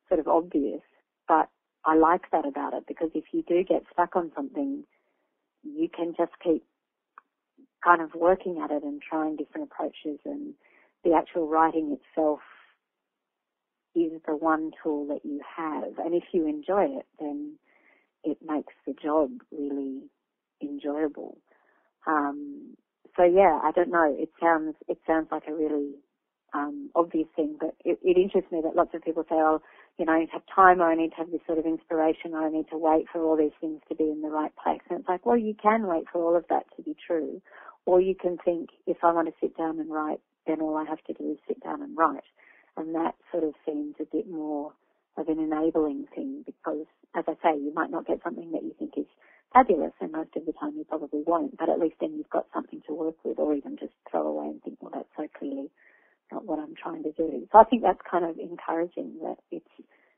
sort 0.07 0.19
of 0.19 0.27
obvious, 0.27 0.81
but 1.27 1.49
I 1.85 1.95
like 1.95 2.29
that 2.31 2.45
about 2.45 2.73
it 2.73 2.83
because 2.87 3.09
if 3.13 3.25
you 3.31 3.43
do 3.47 3.63
get 3.63 3.83
stuck 3.91 4.15
on 4.15 4.31
something, 4.35 4.83
you 5.63 5.89
can 5.89 6.13
just 6.17 6.31
keep 6.43 6.63
kind 7.83 8.01
of 8.01 8.13
working 8.15 8.61
at 8.63 8.71
it 8.71 8.83
and 8.83 9.01
trying 9.01 9.35
different 9.35 9.69
approaches 9.71 10.19
and 10.25 10.53
the 11.03 11.13
actual 11.13 11.47
writing 11.47 11.97
itself 11.97 12.39
is 13.95 14.13
the 14.25 14.35
one 14.35 14.71
tool 14.81 15.07
that 15.07 15.21
you 15.23 15.41
have. 15.57 15.97
And 16.03 16.13
if 16.13 16.23
you 16.31 16.47
enjoy 16.47 16.85
it, 16.97 17.05
then 17.19 17.57
it 18.23 18.37
makes 18.43 18.73
the 18.87 18.93
job 18.93 19.31
really 19.51 20.03
enjoyable. 20.61 21.37
Um, 22.07 22.75
so 23.17 23.23
yeah, 23.23 23.59
I 23.63 23.71
don't 23.71 23.91
know. 23.91 24.15
It 24.17 24.29
sounds 24.41 24.75
it 24.87 24.97
sounds 25.07 25.27
like 25.31 25.43
a 25.47 25.53
really 25.53 25.95
um, 26.53 26.89
obvious 26.95 27.27
thing, 27.35 27.57
but 27.59 27.75
it, 27.85 27.99
it 28.03 28.17
interests 28.17 28.51
me 28.51 28.61
that 28.63 28.75
lots 28.75 28.93
of 28.93 29.03
people 29.03 29.23
say, 29.23 29.35
"Oh, 29.35 29.61
you 29.97 30.05
know, 30.05 30.13
I 30.13 30.19
need 30.21 30.27
to 30.27 30.33
have 30.33 30.47
time, 30.53 30.81
or 30.81 30.91
I 30.91 30.95
need 30.95 31.11
to 31.11 31.17
have 31.17 31.31
this 31.31 31.41
sort 31.45 31.59
of 31.59 31.65
inspiration, 31.65 32.33
or 32.33 32.45
I 32.45 32.49
need 32.49 32.69
to 32.71 32.77
wait 32.77 33.05
for 33.11 33.23
all 33.23 33.37
these 33.37 33.55
things 33.61 33.81
to 33.89 33.95
be 33.95 34.05
in 34.09 34.21
the 34.21 34.29
right 34.29 34.51
place." 34.63 34.81
And 34.89 34.99
it's 34.99 35.09
like, 35.09 35.25
well, 35.25 35.37
you 35.37 35.55
can 35.61 35.87
wait 35.87 36.05
for 36.11 36.23
all 36.23 36.35
of 36.35 36.45
that 36.49 36.65
to 36.75 36.83
be 36.83 36.95
true, 37.07 37.41
or 37.85 38.01
you 38.01 38.15
can 38.15 38.37
think, 38.43 38.69
if 38.87 38.97
I 39.03 39.11
want 39.11 39.27
to 39.27 39.33
sit 39.41 39.57
down 39.57 39.79
and 39.79 39.91
write, 39.91 40.19
then 40.47 40.61
all 40.61 40.77
I 40.77 40.85
have 40.89 41.03
to 41.05 41.13
do 41.13 41.31
is 41.31 41.37
sit 41.47 41.63
down 41.63 41.81
and 41.81 41.97
write. 41.97 42.23
And 42.77 42.95
that 42.95 43.15
sort 43.31 43.43
of 43.43 43.53
seems 43.65 43.95
a 43.99 44.05
bit 44.05 44.29
more 44.29 44.73
of 45.17 45.27
an 45.27 45.39
enabling 45.39 46.07
thing 46.15 46.43
because, 46.45 46.85
as 47.15 47.25
I 47.27 47.33
say, 47.43 47.57
you 47.59 47.71
might 47.75 47.91
not 47.91 48.07
get 48.07 48.21
something 48.23 48.51
that 48.51 48.63
you 48.63 48.73
think 48.79 48.93
is 48.97 49.05
fabulous, 49.53 49.93
and 50.01 50.11
most 50.11 50.35
of 50.35 50.45
the 50.45 50.53
time 50.53 50.73
you 50.75 50.83
probably 50.83 51.23
won't, 51.25 51.57
but 51.57 51.69
at 51.69 51.79
least 51.79 51.95
then 52.01 52.15
you've 52.17 52.29
got 52.29 52.47
something 52.53 52.81
to 52.87 52.93
work 52.93 53.15
with, 53.23 53.39
or 53.39 53.53
even 53.53 53.77
just 53.77 53.93
throw 54.09 54.27
away 54.27 54.47
and 54.47 54.61
think, 54.63 54.77
well, 54.81 54.91
that's 54.93 55.09
so 55.15 55.27
clearly 55.37 55.69
not 56.31 56.45
what 56.45 56.59
I'm 56.59 56.75
trying 56.75 57.03
to 57.03 57.11
do. 57.11 57.47
So 57.51 57.59
I 57.59 57.63
think 57.63 57.83
that's 57.83 57.99
kind 58.09 58.25
of 58.25 58.37
encouraging 58.39 59.19
that 59.21 59.37
it's, 59.51 59.69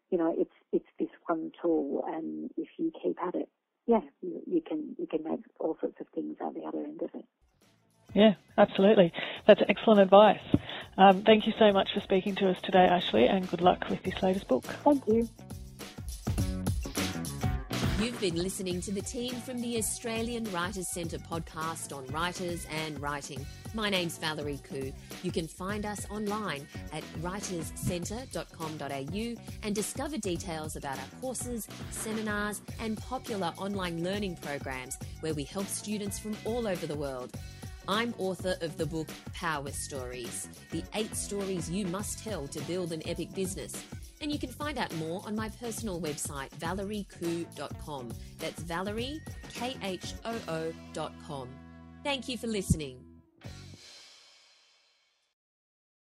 you 0.09 0.17
know, 0.17 0.33
it's 0.37 0.51
it's 0.71 0.85
this 0.99 1.09
one 1.27 1.51
tool, 1.61 2.03
and 2.07 2.49
if 2.57 2.69
you 2.77 2.91
keep 3.03 3.17
at 3.21 3.35
it, 3.35 3.49
yeah, 3.85 4.01
you, 4.21 4.41
you 4.47 4.61
can 4.61 4.95
you 4.97 5.07
can 5.07 5.23
make 5.23 5.41
all 5.59 5.77
sorts 5.79 5.99
of 5.99 6.07
things 6.15 6.37
out 6.41 6.53
the 6.53 6.61
other 6.61 6.79
end 6.79 7.01
of 7.01 7.09
it. 7.13 7.25
Yeah, 8.13 8.35
absolutely. 8.57 9.11
That's 9.45 9.61
excellent 9.67 9.99
advice. 9.99 10.39
Um, 10.97 11.23
thank 11.23 11.47
you 11.47 11.53
so 11.59 11.73
much 11.73 11.93
for 11.93 11.99
speaking 11.99 12.35
to 12.35 12.49
us 12.49 12.57
today, 12.63 12.85
Ashley, 12.85 13.27
and 13.27 13.49
good 13.49 13.61
luck 13.61 13.89
with 13.89 14.01
this 14.03 14.13
latest 14.23 14.47
book. 14.47 14.63
Thank 14.85 15.03
you. 15.07 15.27
You've 18.05 18.21
been 18.21 18.35
listening 18.35 18.81
to 18.81 18.91
the 18.91 19.01
team 19.01 19.33
from 19.33 19.59
the 19.59 19.79
Australian 19.79 20.43
Writers 20.51 20.87
Centre 20.89 21.17
podcast 21.17 21.91
on 21.91 22.05
writers 22.13 22.67
and 22.69 23.01
writing. 23.01 23.43
My 23.73 23.89
name's 23.89 24.19
Valerie 24.19 24.59
Khoo. 24.69 24.93
You 25.23 25.31
can 25.31 25.47
find 25.47 25.87
us 25.87 26.05
online 26.11 26.67
at 26.93 27.01
writerscentre.com.au 27.23 29.41
and 29.63 29.73
discover 29.73 30.19
details 30.19 30.75
about 30.75 30.99
our 30.99 31.07
courses, 31.19 31.67
seminars, 31.89 32.61
and 32.79 32.95
popular 32.95 33.51
online 33.57 34.03
learning 34.03 34.35
programs 34.35 34.99
where 35.21 35.33
we 35.33 35.43
help 35.43 35.65
students 35.65 36.19
from 36.19 36.37
all 36.45 36.67
over 36.67 36.85
the 36.85 36.93
world. 36.93 37.35
I'm 37.87 38.13
author 38.19 38.53
of 38.61 38.77
the 38.77 38.85
book 38.85 39.09
Power 39.33 39.71
Stories, 39.71 40.47
the 40.69 40.83
eight 40.93 41.15
stories 41.15 41.71
you 41.71 41.87
must 41.87 42.23
tell 42.23 42.47
to 42.49 42.59
build 42.61 42.91
an 42.91 43.01
epic 43.07 43.33
business. 43.33 43.83
And 44.21 44.31
you 44.31 44.39
can 44.39 44.49
find 44.49 44.77
out 44.77 44.93
more 44.95 45.21
on 45.25 45.35
my 45.35 45.49
personal 45.49 45.99
website, 46.01 46.49
valeriekhoo.com. 46.59 48.11
That's 48.39 48.61
Valerie, 48.61 49.21
K 49.53 49.75
H 49.83 50.13
O 50.23 50.35
O.com. 50.47 51.49
Thank 52.03 52.29
you 52.29 52.37
for 52.37 52.47
listening. 52.47 53.04